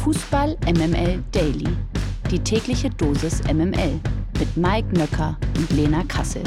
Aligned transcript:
Fußball 0.00 0.56
MML 0.64 1.22
Daily. 1.30 1.68
Die 2.30 2.38
tägliche 2.38 2.88
Dosis 2.88 3.42
MML 3.42 4.00
mit 4.38 4.56
Mike 4.56 4.88
Nöcker 4.94 5.38
und 5.58 5.70
Lena 5.72 6.02
Kassel. 6.04 6.42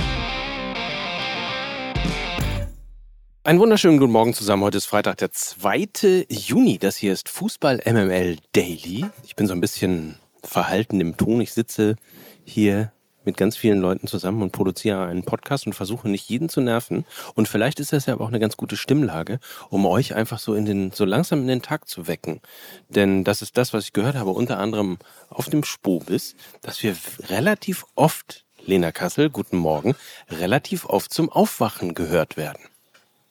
Einen 3.43 3.59
wunderschönen 3.59 3.99
guten 3.99 4.11
Morgen 4.11 4.33
zusammen. 4.33 4.63
Heute 4.63 4.77
ist 4.77 4.87
Freitag, 4.87 5.17
der 5.17 5.29
2. 5.29 6.25
Juni. 6.31 6.79
Das 6.79 6.97
hier 6.97 7.13
ist 7.13 7.29
Fußball 7.29 7.81
MML 7.85 8.37
Daily. 8.53 9.05
Ich 9.23 9.35
bin 9.35 9.45
so 9.45 9.53
ein 9.53 9.61
bisschen 9.61 10.15
verhalten 10.43 10.99
im 10.99 11.15
Ton. 11.15 11.39
Ich 11.39 11.53
sitze 11.53 11.95
hier 12.43 12.91
mit 13.25 13.37
ganz 13.37 13.57
vielen 13.57 13.79
Leuten 13.79 14.07
zusammen 14.07 14.41
und 14.41 14.51
produziere 14.51 15.05
einen 15.05 15.23
Podcast 15.23 15.67
und 15.67 15.73
versuche 15.73 16.09
nicht 16.09 16.29
jeden 16.29 16.49
zu 16.49 16.61
nerven. 16.61 17.05
Und 17.35 17.47
vielleicht 17.47 17.79
ist 17.79 17.93
das 17.93 18.05
ja 18.05 18.13
aber 18.13 18.25
auch 18.25 18.29
eine 18.29 18.39
ganz 18.39 18.57
gute 18.57 18.77
Stimmlage, 18.77 19.39
um 19.69 19.85
euch 19.85 20.15
einfach 20.15 20.39
so 20.39 20.55
in 20.55 20.65
den, 20.65 20.91
so 20.91 21.05
langsam 21.05 21.41
in 21.41 21.47
den 21.47 21.61
Tag 21.61 21.87
zu 21.87 22.07
wecken. 22.07 22.41
Denn 22.89 23.23
das 23.23 23.41
ist 23.41 23.57
das, 23.57 23.73
was 23.73 23.85
ich 23.85 23.93
gehört 23.93 24.15
habe, 24.15 24.31
unter 24.31 24.59
anderem 24.59 24.97
auf 25.29 25.49
dem 25.49 25.63
Spobis, 25.63 26.35
dass 26.61 26.83
wir 26.83 26.95
relativ 27.29 27.85
oft, 27.95 28.45
Lena 28.65 28.91
Kassel, 28.91 29.29
guten 29.29 29.57
Morgen, 29.57 29.95
relativ 30.29 30.85
oft 30.85 31.13
zum 31.13 31.29
Aufwachen 31.29 31.93
gehört 31.93 32.37
werden. 32.37 32.63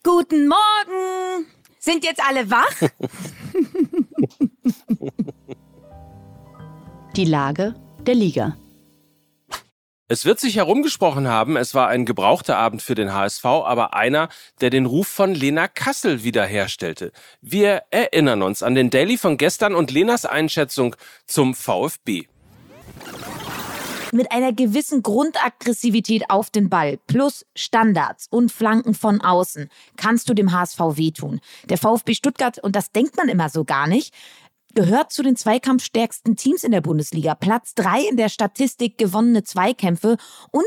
Guten 0.03 0.49
Morgen! 0.49 1.47
Sind 1.79 2.05
jetzt 2.05 2.21
alle 2.25 2.51
wach? 2.51 2.73
Die 7.17 7.25
Lage 7.25 7.75
der 8.07 8.15
Liga. 8.15 8.57
Es 10.13 10.27
wird 10.27 10.39
sich 10.39 10.57
herumgesprochen 10.57 11.27
haben, 11.27 11.57
es 11.57 11.75
war 11.75 11.89
ein 11.89 12.05
gebrauchter 12.05 12.59
Abend 12.59 12.83
für 12.83 12.95
den 12.95 13.15
HSV, 13.15 13.47
aber 13.47 13.95
einer, 13.95 14.29
der 14.61 14.69
den 14.69 14.85
Ruf 14.85 15.09
von 15.09 15.35
Lena 15.35 15.69
Kassel 15.69 16.23
wiederherstellte. 16.23 17.13
Wir 17.41 17.85
erinnern 17.91 18.43
uns 18.43 18.63
an 18.63 18.75
den 18.75 18.91
Daily 18.91 19.17
von 19.17 19.39
gestern 19.39 19.75
und 19.75 19.91
Lenas 19.91 20.27
Einschätzung 20.27 20.97
zum 21.27 21.55
VfB. 21.55 22.27
Mit 24.13 24.31
einer 24.31 24.53
gewissen 24.53 25.03
Grundaggressivität 25.03 26.29
auf 26.29 26.51
den 26.51 26.69
Ball 26.69 26.99
plus 27.07 27.47
Standards 27.57 28.27
und 28.31 28.53
Flanken 28.53 28.93
von 28.93 29.23
außen 29.23 29.71
kannst 29.97 30.29
du 30.29 30.35
dem 30.35 30.53
HSV 30.53 30.79
wehtun. 30.97 31.41
Der 31.71 31.79
VfB 31.79 32.13
Stuttgart, 32.13 32.59
und 32.59 32.77
das 32.77 32.93
denkt 32.93 33.17
man 33.17 33.31
immer 33.31 33.49
so 33.49 33.65
gar 33.65 33.87
nicht, 33.87 34.13
gehört 34.75 35.13
zu 35.13 35.23
den 35.23 35.37
zweikampfstärksten 35.37 36.37
Teams 36.37 36.65
in 36.65 36.73
der 36.73 36.81
Bundesliga. 36.81 37.35
Platz 37.35 37.75
drei 37.75 38.03
in 38.03 38.17
der 38.17 38.29
Statistik 38.29 38.99
gewonnene 38.99 39.45
Zweikämpfe 39.45 40.17
und 40.51 40.65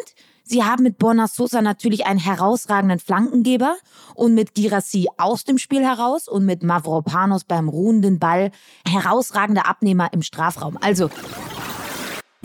Sie 0.47 0.63
haben 0.63 0.83
mit 0.83 0.99
Borna 0.99 1.27
Sosa 1.27 1.63
natürlich 1.63 2.05
einen 2.05 2.19
herausragenden 2.19 2.99
Flankengeber 2.99 3.77
und 4.13 4.35
mit 4.35 4.53
Girassi 4.53 5.07
aus 5.17 5.43
dem 5.43 5.57
Spiel 5.57 5.83
heraus 5.83 6.27
und 6.27 6.45
mit 6.45 6.61
Mavropanos 6.61 7.45
beim 7.45 7.67
ruhenden 7.67 8.19
Ball 8.19 8.51
herausragende 8.87 9.65
Abnehmer 9.65 10.13
im 10.13 10.21
Strafraum. 10.21 10.77
Also 10.79 11.09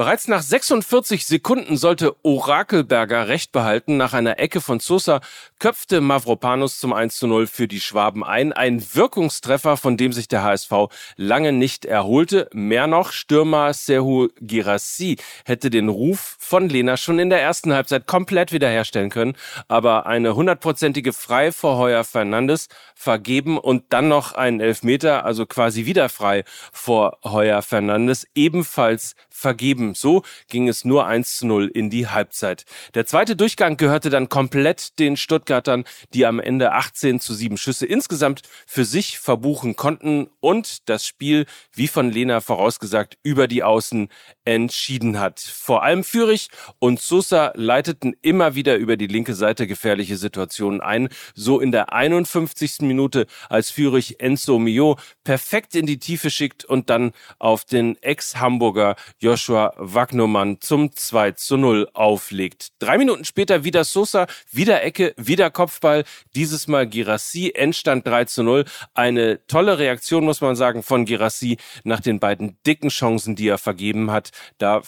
Bereits 0.00 0.28
nach 0.28 0.40
46 0.40 1.26
Sekunden 1.26 1.76
sollte 1.76 2.16
Orakelberger 2.24 3.28
recht 3.28 3.52
behalten. 3.52 3.98
Nach 3.98 4.14
einer 4.14 4.38
Ecke 4.38 4.62
von 4.62 4.80
Sosa 4.80 5.20
köpfte 5.58 6.00
Mavropanos 6.00 6.80
zum 6.80 6.94
1 6.94 7.16
zu 7.16 7.26
0 7.26 7.46
für 7.46 7.68
die 7.68 7.82
Schwaben 7.82 8.24
ein. 8.24 8.54
Ein 8.54 8.82
Wirkungstreffer, 8.94 9.76
von 9.76 9.98
dem 9.98 10.14
sich 10.14 10.26
der 10.26 10.42
HSV 10.42 10.72
lange 11.16 11.52
nicht 11.52 11.84
erholte. 11.84 12.48
Mehr 12.54 12.86
noch, 12.86 13.12
Stürmer 13.12 13.74
Serhu 13.74 14.28
Girassi 14.40 15.18
hätte 15.44 15.68
den 15.68 15.90
Ruf 15.90 16.38
von 16.38 16.70
Lena 16.70 16.96
schon 16.96 17.18
in 17.18 17.28
der 17.28 17.42
ersten 17.42 17.74
Halbzeit 17.74 18.06
komplett 18.06 18.52
wiederherstellen 18.52 19.10
können. 19.10 19.34
Aber 19.68 20.06
eine 20.06 20.34
hundertprozentige 20.34 21.12
Frei 21.12 21.52
vor 21.52 21.76
Heuer 21.76 22.04
Fernandes 22.04 22.68
vergeben 22.94 23.58
und 23.58 23.84
dann 23.90 24.08
noch 24.08 24.32
einen 24.32 24.60
Elfmeter, 24.60 25.26
also 25.26 25.44
quasi 25.44 25.84
wieder 25.84 26.08
frei 26.08 26.44
vor 26.72 27.18
Heuer 27.22 27.60
Fernandes, 27.60 28.26
ebenfalls 28.34 29.14
vergeben. 29.28 29.89
So 29.96 30.22
ging 30.48 30.69
es 30.69 30.84
nur 30.84 31.06
1 31.06 31.38
zu 31.38 31.46
0 31.46 31.69
in 31.69 31.91
die 31.91 32.08
Halbzeit. 32.08 32.64
Der 32.94 33.06
zweite 33.06 33.36
Durchgang 33.36 33.77
gehörte 33.77 34.10
dann 34.10 34.28
komplett 34.28 34.98
den 34.98 35.16
Stuttgartern, 35.16 35.84
die 36.14 36.26
am 36.26 36.41
Ende 36.41 36.72
18 36.72 37.20
zu 37.20 37.34
7 37.34 37.56
Schüsse 37.56 37.87
insgesamt 37.87 38.42
für 38.66 38.84
sich 38.84 39.19
verbuchen 39.19 39.76
konnten 39.76 40.28
und 40.41 40.88
das 40.88 41.06
Spiel, 41.06 41.47
wie 41.72 41.88
von 41.88 42.10
Lena 42.10 42.41
vorausgesagt, 42.41 43.19
über 43.22 43.48
die 43.48 43.62
Außen 43.62 44.09
entschieden 44.44 45.20
hat. 45.20 45.41
Vor 45.41 45.82
allem 45.82 46.04
Fürich 46.04 46.48
und 46.78 47.00
Sosa 47.00 47.53
leiteten 47.54 48.14
immer 48.22 48.54
wieder 48.54 48.76
über 48.76 48.97
die 48.97 49.06
linke 49.06 49.34
Seite 49.34 49.66
gefährliche 49.66 50.16
Situationen 50.16 50.81
ein. 50.81 51.09
So 51.34 51.60
in 51.60 51.72
der 51.72 51.93
51. 51.93 52.81
Minute, 52.81 53.26
als 53.48 53.70
Fürich 53.70 54.20
Enzo 54.20 54.59
Mio 54.59 54.98
perfekt 55.25 55.75
in 55.75 55.87
die 55.87 55.98
Tiefe 55.98 56.31
schickt 56.31 56.64
und 56.64 56.91
dann 56.91 57.12
auf 57.38 57.64
den 57.64 57.97
Ex-Hamburger 58.03 58.97
Joshua 59.19 59.75
Wagnermann 59.80 60.60
zum 60.60 60.92
2 60.94 61.32
zu 61.32 61.56
0 61.56 61.88
auflegt. 61.94 62.68
Drei 62.78 62.98
Minuten 62.98 63.24
später 63.24 63.64
wieder 63.64 63.84
Sosa, 63.84 64.26
wieder 64.52 64.82
Ecke, 64.82 65.14
wieder 65.16 65.50
Kopfball, 65.50 66.04
dieses 66.34 66.68
Mal 66.68 66.86
Girassi, 66.86 67.52
Endstand 67.54 68.06
3 68.06 68.26
zu 68.26 68.42
0. 68.42 68.64
Eine 68.94 69.44
tolle 69.46 69.78
Reaktion, 69.78 70.24
muss 70.24 70.42
man 70.42 70.54
sagen, 70.54 70.82
von 70.82 71.06
Girassi 71.06 71.56
nach 71.82 72.00
den 72.00 72.20
beiden 72.20 72.58
dicken 72.66 72.90
Chancen, 72.90 73.34
die 73.34 73.48
er 73.48 73.58
vergeben 73.58 74.10
hat. 74.10 74.30
Da 74.58 74.82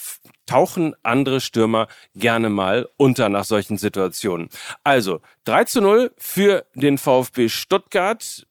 tauchen 0.47 0.95
andere 1.03 1.41
Stürmer 1.41 1.89
gerne 2.15 2.51
mal 2.51 2.89
unter 2.99 3.31
nach 3.31 3.45
solchen 3.45 3.79
Situationen. 3.79 4.51
Also 4.85 5.21
3 5.45 5.65
zu 5.65 5.81
0 5.81 6.13
für 6.19 6.67
den 6.75 6.99
VfB 6.99 7.49
Stuttgart. 7.49 8.47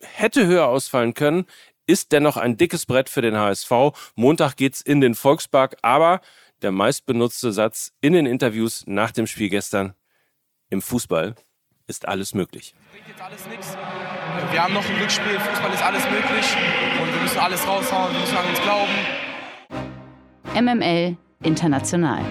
Hätte 0.00 0.46
höher 0.46 0.66
ausfallen 0.66 1.14
können 1.14 1.46
ist 1.92 2.10
dennoch 2.12 2.38
ein 2.38 2.56
dickes 2.56 2.86
Brett 2.86 3.10
für 3.10 3.20
den 3.20 3.36
HSV. 3.36 3.70
Montag 4.16 4.56
geht's 4.56 4.80
in 4.80 5.02
den 5.02 5.14
Volkspark, 5.14 5.76
aber 5.82 6.22
der 6.62 6.72
meistbenutzte 6.72 7.52
Satz 7.52 7.92
in 8.00 8.14
den 8.14 8.24
Interviews 8.24 8.84
nach 8.86 9.10
dem 9.10 9.26
Spiel 9.26 9.50
gestern 9.50 9.92
im 10.70 10.80
Fußball 10.80 11.34
ist 11.86 12.08
alles 12.08 12.32
möglich. 12.32 12.74
Bringt 12.92 13.08
jetzt 13.08 13.20
alles 13.20 13.46
nichts. 13.46 13.76
Wir 14.50 14.62
haben 14.62 14.72
noch 14.72 14.88
ein 14.88 14.96
Glücksspiel, 14.96 15.38
Fußball 15.38 15.74
ist 15.74 15.82
alles 15.82 16.04
möglich 16.04 16.56
und 16.98 17.12
wir 17.12 17.20
müssen 17.20 17.38
alles 17.38 17.66
raushauen, 17.66 18.10
wir 18.14 18.20
müssen 18.20 18.36
an 18.38 18.48
uns 18.48 18.60
glauben. 18.62 18.92
MML 20.54 21.16
International. 21.42 22.24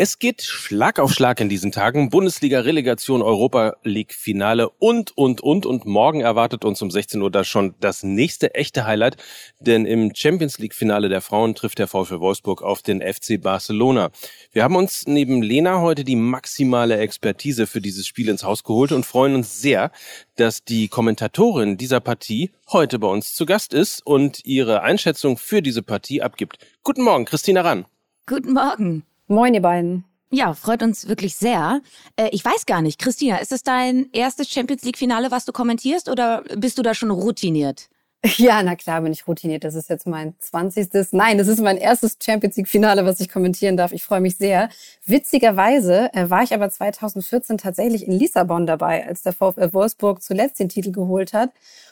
Es 0.00 0.20
geht 0.20 0.42
Schlag 0.42 1.00
auf 1.00 1.12
Schlag 1.12 1.40
in 1.40 1.48
diesen 1.48 1.72
Tagen. 1.72 2.08
Bundesliga, 2.08 2.60
Relegation, 2.60 3.20
Europa 3.20 3.78
League 3.82 4.14
Finale 4.14 4.70
und, 4.70 5.10
und, 5.18 5.40
und. 5.40 5.66
Und 5.66 5.86
morgen 5.86 6.20
erwartet 6.20 6.64
uns 6.64 6.80
um 6.80 6.88
16 6.88 7.20
Uhr 7.20 7.32
da 7.32 7.42
schon 7.42 7.74
das 7.80 8.04
nächste 8.04 8.54
echte 8.54 8.86
Highlight. 8.86 9.16
Denn 9.58 9.86
im 9.86 10.14
Champions 10.14 10.60
League 10.60 10.74
Finale 10.74 11.08
der 11.08 11.20
Frauen 11.20 11.56
trifft 11.56 11.80
der 11.80 11.88
VfL 11.88 12.20
Wolfsburg 12.20 12.62
auf 12.62 12.80
den 12.80 13.02
FC 13.02 13.42
Barcelona. 13.42 14.12
Wir 14.52 14.62
haben 14.62 14.76
uns 14.76 15.08
neben 15.08 15.42
Lena 15.42 15.80
heute 15.80 16.04
die 16.04 16.14
maximale 16.14 16.98
Expertise 16.98 17.66
für 17.66 17.80
dieses 17.80 18.06
Spiel 18.06 18.28
ins 18.28 18.44
Haus 18.44 18.62
geholt 18.62 18.92
und 18.92 19.04
freuen 19.04 19.34
uns 19.34 19.60
sehr, 19.60 19.90
dass 20.36 20.62
die 20.62 20.86
Kommentatorin 20.86 21.76
dieser 21.76 21.98
Partie 21.98 22.52
heute 22.70 23.00
bei 23.00 23.08
uns 23.08 23.34
zu 23.34 23.46
Gast 23.46 23.74
ist 23.74 24.06
und 24.06 24.44
ihre 24.44 24.82
Einschätzung 24.82 25.38
für 25.38 25.60
diese 25.60 25.82
Partie 25.82 26.22
abgibt. 26.22 26.64
Guten 26.84 27.02
Morgen, 27.02 27.24
Christina 27.24 27.62
Rann. 27.62 27.84
Guten 28.28 28.52
Morgen. 28.52 29.02
Moin, 29.30 29.52
ihr 29.52 29.60
beiden. 29.60 30.04
Ja, 30.30 30.54
freut 30.54 30.82
uns 30.82 31.06
wirklich 31.06 31.36
sehr. 31.36 31.82
Äh, 32.16 32.30
ich 32.32 32.42
weiß 32.42 32.64
gar 32.64 32.80
nicht, 32.80 32.98
Christina, 32.98 33.36
ist 33.36 33.52
es 33.52 33.62
dein 33.62 34.08
erstes 34.12 34.48
Champions 34.48 34.82
League-Finale, 34.82 35.30
was 35.30 35.44
du 35.44 35.52
kommentierst, 35.52 36.08
oder 36.08 36.42
bist 36.56 36.78
du 36.78 36.82
da 36.82 36.94
schon 36.94 37.10
routiniert? 37.10 37.88
Ja, 38.36 38.62
na 38.64 38.74
klar 38.74 39.00
bin 39.02 39.12
ich 39.12 39.28
routiniert. 39.28 39.62
Das 39.62 39.76
ist 39.76 39.88
jetzt 39.88 40.06
mein 40.06 40.34
20. 40.40 40.88
Nein, 41.12 41.38
das 41.38 41.46
ist 41.46 41.60
mein 41.60 41.76
erstes 41.76 42.16
Champions 42.20 42.56
League-Finale, 42.56 43.04
was 43.04 43.20
ich 43.20 43.28
kommentieren 43.28 43.76
darf. 43.76 43.92
Ich 43.92 44.02
freue 44.02 44.20
mich 44.20 44.36
sehr. 44.36 44.70
Witzigerweise 45.06 46.12
äh, 46.14 46.28
war 46.28 46.42
ich 46.42 46.52
aber 46.52 46.68
2014 46.68 47.58
tatsächlich 47.58 48.06
in 48.06 48.12
Lissabon 48.12 48.66
dabei, 48.66 49.06
als 49.06 49.22
der 49.22 49.34
VfL 49.34 49.72
Wolfsburg 49.72 50.20
zuletzt 50.20 50.58
den 50.58 50.68
Titel 50.68 50.90
geholt 50.90 51.32
hat. 51.32 51.50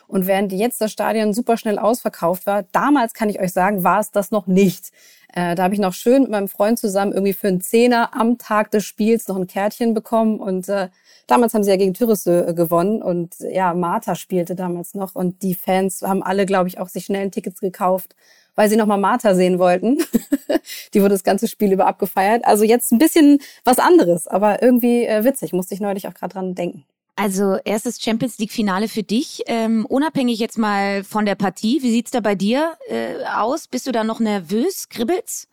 Und 0.09 0.27
während 0.27 0.53
jetzt 0.53 0.81
das 0.81 0.91
Stadion 0.91 1.33
super 1.33 1.57
schnell 1.57 1.79
ausverkauft 1.79 2.47
war, 2.47 2.65
damals 2.73 3.15
kann 3.15 3.29
ich 3.29 3.41
euch 3.41 3.53
sagen, 3.53 3.85
war 3.85 4.01
es 4.01 4.11
das 4.11 4.31
noch 4.31 4.47
nicht. 4.47 4.91
Äh, 5.35 5.55
da 5.55 5.65
habe 5.65 5.75
ich 5.75 5.81
noch 5.81 5.93
schön 5.93 6.23
mit 6.23 6.31
meinem 6.31 6.49
Freund 6.49 6.79
zusammen 6.79 7.13
irgendwie 7.13 7.33
für 7.33 7.49
einen 7.49 7.61
Zehner 7.61 8.11
am 8.15 8.39
Tag 8.39 8.71
des 8.71 8.85
Spiels 8.85 9.29
noch 9.29 9.37
ein 9.37 9.47
Kärtchen 9.47 9.95
bekommen. 9.95 10.41
Und 10.41 10.69
äh, 10.69 10.89
damals 11.27 11.55
haben 11.55 11.65
sie 11.65 11.71
ja 11.71 11.77
gegen 11.77 11.95
Türisse 11.95 12.49
äh, 12.49 12.55
gewonnen. 12.55 13.03
Und 13.03 13.37
ja, 13.41 13.75
Martha 13.75 14.15
spielte 14.15 14.55
damals 14.55 14.95
noch. 14.95 15.15
Und 15.15 15.43
die 15.43 15.55
Fans 15.55 16.03
haben 16.03 16.23
alle, 16.23 16.47
glaube 16.47 16.69
ich, 16.69 16.79
auch 16.79 16.89
sich 16.89 17.07
schnell 17.07 17.31
Tickets 17.31 17.61
gekauft, 17.61 18.15
weil 18.55 18.69
sie 18.69 18.77
nochmal 18.77 18.99
Martha 18.99 19.35
sehen 19.35 19.59
wollten. 19.59 19.99
die 20.95 21.01
wurde 21.01 21.15
das 21.15 21.25
ganze 21.25 21.49
Spiel 21.49 21.73
über 21.73 21.87
abgefeiert. 21.87 22.45
Also 22.45 22.65
jetzt 22.65 22.93
ein 22.93 22.99
bisschen 22.99 23.39
was 23.65 23.79
anderes, 23.79 24.27
aber 24.27 24.63
irgendwie 24.63 25.05
äh, 25.05 25.25
witzig. 25.25 25.53
Musste 25.53 25.75
ich 25.75 25.81
neulich 25.81 26.09
auch 26.09 26.15
gerade 26.15 26.35
dran 26.35 26.55
denken. 26.55 26.85
Also 27.17 27.57
erstes 27.65 28.01
Champions 28.01 28.39
League-Finale 28.39 28.89
für 28.89 29.03
dich. 29.03 29.43
Ähm, 29.47 29.87
unabhängig 29.87 30.39
jetzt 30.39 30.59
mal 30.59 31.03
von 31.03 31.25
der 31.25 31.35
Partie, 31.35 31.83
wie 31.83 31.91
sieht's 31.91 32.11
da 32.11 32.21
bei 32.21 32.35
dir 32.35 32.77
äh, 32.89 33.25
aus? 33.35 33.69
Bist 33.69 33.87
du 33.87 33.93
da 33.93 34.05
noch 34.05 34.21
nervös? 34.21 34.91
Kribbelt's? 34.91 35.49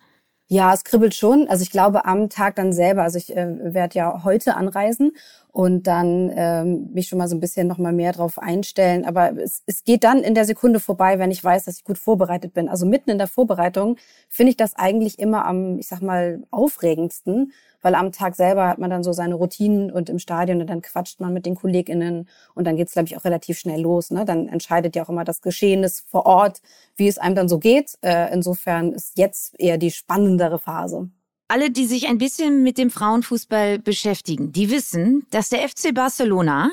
Ja, 0.48 0.74
es 0.74 0.84
kribbelt 0.84 1.16
schon. 1.16 1.48
Also 1.48 1.64
ich 1.64 1.72
glaube 1.72 2.04
am 2.06 2.30
Tag 2.30 2.58
dann 2.58 2.74
selber, 2.74 3.04
also 3.04 3.18
ich 3.18 3.36
äh, 3.36 3.74
werde 3.74 3.98
ja 3.98 4.24
heute 4.26 4.56
anreisen 4.56 5.14
und 5.54 5.86
dann 5.86 6.32
ähm, 6.36 6.90
mich 6.94 7.08
schon 7.08 7.20
mal 7.20 7.28
so 7.28 7.36
ein 7.36 7.40
bisschen 7.40 7.68
noch 7.68 7.78
mal 7.78 7.94
mehr 7.94 8.12
drauf 8.12 8.40
einstellen. 8.40 9.06
Aber 9.06 9.38
es, 9.38 9.62
es 9.68 9.84
geht 9.84 10.04
dann 10.04 10.24
in 10.24 10.34
der 10.34 10.46
Sekunde 10.46 10.80
vorbei, 10.80 11.20
wenn 11.20 11.30
ich 11.30 11.44
weiß, 11.44 11.66
dass 11.66 11.78
ich 11.78 11.84
gut 11.84 12.00
vorbereitet 12.00 12.56
bin. 12.56 12.68
Also 12.68 12.88
mitten 12.88 13.12
in 13.12 13.20
der 13.20 13.28
Vorbereitung 13.28 13.98
finde 14.30 14.50
ich 14.50 14.58
das 14.58 14.76
eigentlich 14.76 15.20
immer 15.20 15.46
am, 15.46 15.78
ich 15.78 15.88
sag 15.88 16.02
mal, 16.02 16.42
aufregendsten, 16.50 17.54
weil 17.84 17.94
am 17.94 18.12
Tag 18.12 18.36
selber 18.36 18.68
hat 18.68 18.80
man 18.80 18.90
dann 18.90 19.04
so 19.04 19.14
seine 19.14 19.36
Routinen 19.36 19.92
und 19.92 20.10
im 20.10 20.18
Stadion 20.18 20.60
und 20.60 20.72
dann 20.72 20.82
quatscht 20.82 21.20
man 21.20 21.34
mit 21.34 21.46
den 21.46 21.54
KollegInnen 21.54 22.28
und 22.56 22.66
dann 22.66 22.76
geht's 22.76 22.94
glaube 22.94 23.10
ich, 23.10 23.16
auch 23.16 23.24
relativ 23.24 23.60
schnell 23.60 23.80
los. 23.80 24.10
Ne? 24.10 24.26
Dann 24.26 24.48
entscheidet 24.48 24.96
ja 24.96 25.04
auch 25.04 25.10
immer 25.10 25.24
das 25.24 25.42
Geschehnis 25.44 26.04
vor 26.10 26.26
Ort, 26.26 26.62
wie 26.96 27.08
es 27.08 27.20
einem 27.20 27.36
dann 27.36 27.48
so 27.48 27.60
geht. 27.60 27.94
Äh, 28.02 28.34
insofern 28.34 28.92
ist 28.92 29.20
jetzt 29.20 29.54
eher 29.60 29.78
die 29.78 29.92
spannendere 29.92 30.58
Phase 30.58 31.10
alle, 31.54 31.70
die 31.70 31.86
sich 31.86 32.08
ein 32.08 32.18
bisschen 32.18 32.64
mit 32.64 32.80
dem 32.80 32.90
Frauenfußball 32.90 33.78
beschäftigen, 33.78 34.52
die 34.52 34.72
wissen, 34.72 35.28
dass 35.30 35.50
der 35.50 35.70
FC 35.70 35.94
Barcelona 35.94 36.72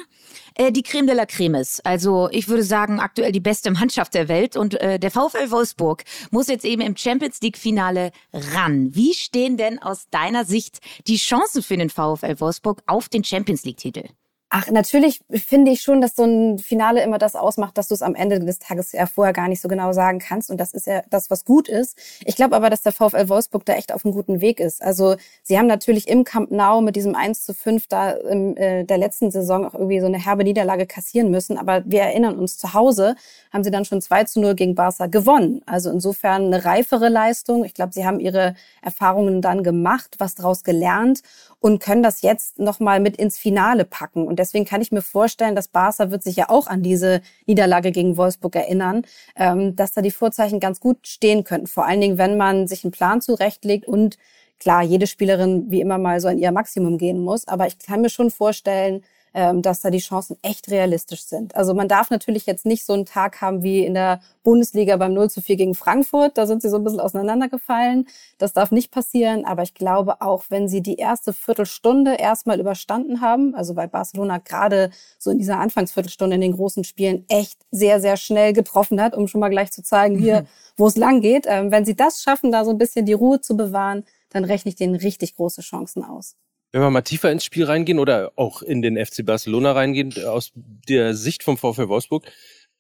äh, 0.54 0.72
die 0.72 0.82
Creme 0.82 1.06
de 1.06 1.14
la 1.14 1.26
Creme 1.26 1.56
ist. 1.56 1.84
Also 1.84 2.30
ich 2.32 2.48
würde 2.48 2.62
sagen, 2.62 2.98
aktuell 2.98 3.30
die 3.30 3.40
beste 3.40 3.70
Mannschaft 3.70 4.14
der 4.14 4.28
Welt. 4.28 4.56
Und 4.56 4.80
äh, 4.80 4.98
der 4.98 5.10
VfL 5.10 5.50
Wolfsburg 5.50 6.04
muss 6.30 6.48
jetzt 6.48 6.64
eben 6.64 6.80
im 6.80 6.96
Champions 6.96 7.42
League-Finale 7.42 8.10
ran. 8.32 8.94
Wie 8.94 9.12
stehen 9.12 9.58
denn 9.58 9.78
aus 9.82 10.08
deiner 10.10 10.46
Sicht 10.46 10.78
die 11.06 11.18
Chancen 11.18 11.62
für 11.62 11.76
den 11.76 11.90
VfL 11.90 12.40
Wolfsburg 12.40 12.82
auf 12.86 13.10
den 13.10 13.22
Champions 13.22 13.64
League-Titel? 13.64 14.04
Ach, 14.52 14.68
natürlich 14.68 15.20
finde 15.30 15.70
ich 15.70 15.80
schon, 15.80 16.00
dass 16.00 16.16
so 16.16 16.24
ein 16.24 16.58
Finale 16.58 17.04
immer 17.04 17.18
das 17.18 17.36
ausmacht, 17.36 17.78
dass 17.78 17.86
du 17.86 17.94
es 17.94 18.02
am 18.02 18.16
Ende 18.16 18.40
des 18.40 18.58
Tages 18.58 18.90
ja 18.90 19.06
vorher 19.06 19.32
gar 19.32 19.46
nicht 19.46 19.60
so 19.60 19.68
genau 19.68 19.92
sagen 19.92 20.18
kannst. 20.18 20.50
Und 20.50 20.58
das 20.58 20.72
ist 20.72 20.88
ja 20.88 21.02
das, 21.08 21.30
was 21.30 21.44
gut 21.44 21.68
ist. 21.68 21.96
Ich 22.24 22.34
glaube 22.34 22.56
aber, 22.56 22.68
dass 22.68 22.82
der 22.82 22.90
VfL 22.90 23.28
Wolfsburg 23.28 23.64
da 23.64 23.74
echt 23.74 23.92
auf 23.94 24.04
einem 24.04 24.12
guten 24.12 24.40
Weg 24.40 24.58
ist. 24.58 24.82
Also 24.82 25.14
sie 25.44 25.56
haben 25.56 25.68
natürlich 25.68 26.08
im 26.08 26.24
Camp 26.24 26.50
Nou 26.50 26.80
mit 26.80 26.96
diesem 26.96 27.14
1 27.14 27.44
zu 27.44 27.54
5 27.54 27.86
da 27.86 28.10
in 28.10 28.56
äh, 28.56 28.84
der 28.84 28.98
letzten 28.98 29.30
Saison 29.30 29.64
auch 29.64 29.74
irgendwie 29.74 30.00
so 30.00 30.06
eine 30.06 30.18
herbe 30.18 30.42
Niederlage 30.42 30.84
kassieren 30.84 31.30
müssen. 31.30 31.56
Aber 31.56 31.84
wir 31.86 32.00
erinnern 32.00 32.36
uns, 32.36 32.58
zu 32.58 32.74
Hause 32.74 33.14
haben 33.52 33.62
sie 33.62 33.70
dann 33.70 33.84
schon 33.84 34.02
2 34.02 34.24
zu 34.24 34.40
0 34.40 34.56
gegen 34.56 34.74
Barca 34.74 35.06
gewonnen. 35.06 35.62
Also 35.66 35.90
insofern 35.90 36.46
eine 36.46 36.64
reifere 36.64 37.08
Leistung. 37.08 37.64
Ich 37.64 37.74
glaube, 37.74 37.92
sie 37.92 38.04
haben 38.04 38.18
ihre 38.18 38.56
Erfahrungen 38.82 39.42
dann 39.42 39.62
gemacht, 39.62 40.16
was 40.18 40.34
daraus 40.34 40.64
gelernt 40.64 41.20
und 41.60 41.78
können 41.78 42.02
das 42.02 42.22
jetzt 42.22 42.58
nochmal 42.58 43.00
mit 43.00 43.16
ins 43.16 43.38
Finale 43.38 43.84
packen. 43.84 44.26
Und 44.26 44.39
deswegen 44.40 44.64
kann 44.64 44.82
ich 44.82 44.90
mir 44.90 45.02
vorstellen, 45.02 45.54
dass 45.54 45.68
Barca 45.68 46.10
wird 46.10 46.22
sich 46.22 46.36
ja 46.36 46.48
auch 46.48 46.66
an 46.66 46.82
diese 46.82 47.20
Niederlage 47.46 47.92
gegen 47.92 48.16
Wolfsburg 48.16 48.56
erinnern, 48.56 49.02
ähm, 49.36 49.76
dass 49.76 49.92
da 49.92 50.02
die 50.02 50.10
Vorzeichen 50.10 50.58
ganz 50.58 50.80
gut 50.80 51.06
stehen 51.06 51.44
könnten. 51.44 51.66
Vor 51.66 51.86
allen 51.86 52.00
Dingen, 52.00 52.18
wenn 52.18 52.36
man 52.36 52.66
sich 52.66 52.84
einen 52.84 52.92
Plan 52.92 53.20
zurechtlegt 53.20 53.86
und 53.86 54.16
klar, 54.58 54.82
jede 54.82 55.06
Spielerin 55.06 55.70
wie 55.70 55.80
immer 55.80 55.98
mal 55.98 56.20
so 56.20 56.28
an 56.28 56.38
ihr 56.38 56.52
Maximum 56.52 56.98
gehen 56.98 57.20
muss. 57.20 57.46
Aber 57.46 57.66
ich 57.66 57.78
kann 57.78 58.00
mir 58.00 58.10
schon 58.10 58.30
vorstellen, 58.30 59.02
dass 59.32 59.80
da 59.80 59.90
die 59.90 59.98
Chancen 59.98 60.36
echt 60.42 60.70
realistisch 60.70 61.22
sind. 61.22 61.54
Also 61.54 61.72
man 61.74 61.86
darf 61.88 62.10
natürlich 62.10 62.46
jetzt 62.46 62.66
nicht 62.66 62.84
so 62.84 62.92
einen 62.94 63.06
Tag 63.06 63.40
haben 63.40 63.62
wie 63.62 63.84
in 63.84 63.94
der 63.94 64.20
Bundesliga 64.42 64.96
beim 64.96 65.14
0 65.14 65.30
zu 65.30 65.40
4 65.40 65.56
gegen 65.56 65.74
Frankfurt. 65.74 66.36
Da 66.36 66.46
sind 66.46 66.62
sie 66.62 66.68
so 66.68 66.76
ein 66.76 66.84
bisschen 66.84 67.00
auseinandergefallen. 67.00 68.08
Das 68.38 68.52
darf 68.52 68.72
nicht 68.72 68.90
passieren. 68.90 69.44
Aber 69.44 69.62
ich 69.62 69.74
glaube 69.74 70.20
auch, 70.20 70.44
wenn 70.48 70.68
sie 70.68 70.80
die 70.82 70.96
erste 70.96 71.32
Viertelstunde 71.32 72.14
erstmal 72.14 72.58
überstanden 72.58 73.20
haben, 73.20 73.54
also 73.54 73.76
weil 73.76 73.88
Barcelona 73.88 74.38
gerade 74.38 74.90
so 75.18 75.30
in 75.30 75.38
dieser 75.38 75.58
Anfangsviertelstunde 75.58 76.34
in 76.34 76.40
den 76.40 76.56
großen 76.56 76.84
Spielen 76.84 77.24
echt 77.28 77.60
sehr, 77.70 78.00
sehr 78.00 78.16
schnell 78.16 78.52
getroffen 78.52 79.00
hat, 79.00 79.14
um 79.14 79.28
schon 79.28 79.40
mal 79.40 79.50
gleich 79.50 79.70
zu 79.70 79.82
zeigen, 79.82 80.18
hier, 80.18 80.46
wo 80.76 80.86
es 80.86 80.96
lang 80.96 81.20
geht. 81.20 81.46
Ähm, 81.46 81.70
wenn 81.70 81.84
sie 81.84 81.94
das 81.94 82.22
schaffen, 82.22 82.50
da 82.50 82.64
so 82.64 82.70
ein 82.70 82.78
bisschen 82.78 83.06
die 83.06 83.12
Ruhe 83.12 83.40
zu 83.40 83.56
bewahren, 83.56 84.04
dann 84.30 84.44
rechne 84.44 84.70
ich 84.70 84.76
denen 84.76 84.94
richtig 84.94 85.36
große 85.36 85.60
Chancen 85.60 86.04
aus. 86.04 86.36
Wenn 86.72 86.82
wir 86.82 86.90
mal 86.90 87.02
tiefer 87.02 87.32
ins 87.32 87.44
Spiel 87.44 87.64
reingehen 87.64 87.98
oder 87.98 88.32
auch 88.36 88.62
in 88.62 88.80
den 88.80 88.96
FC 88.96 89.26
Barcelona 89.26 89.72
reingehen, 89.72 90.14
aus 90.24 90.52
der 90.54 91.14
Sicht 91.14 91.42
vom 91.42 91.56
VfL 91.56 91.88
Wolfsburg, 91.88 92.30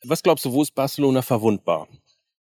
was 0.04 0.22
glaubst 0.22 0.44
du, 0.44 0.52
wo 0.52 0.62
ist 0.62 0.74
Barcelona 0.74 1.22
verwundbar? 1.22 1.88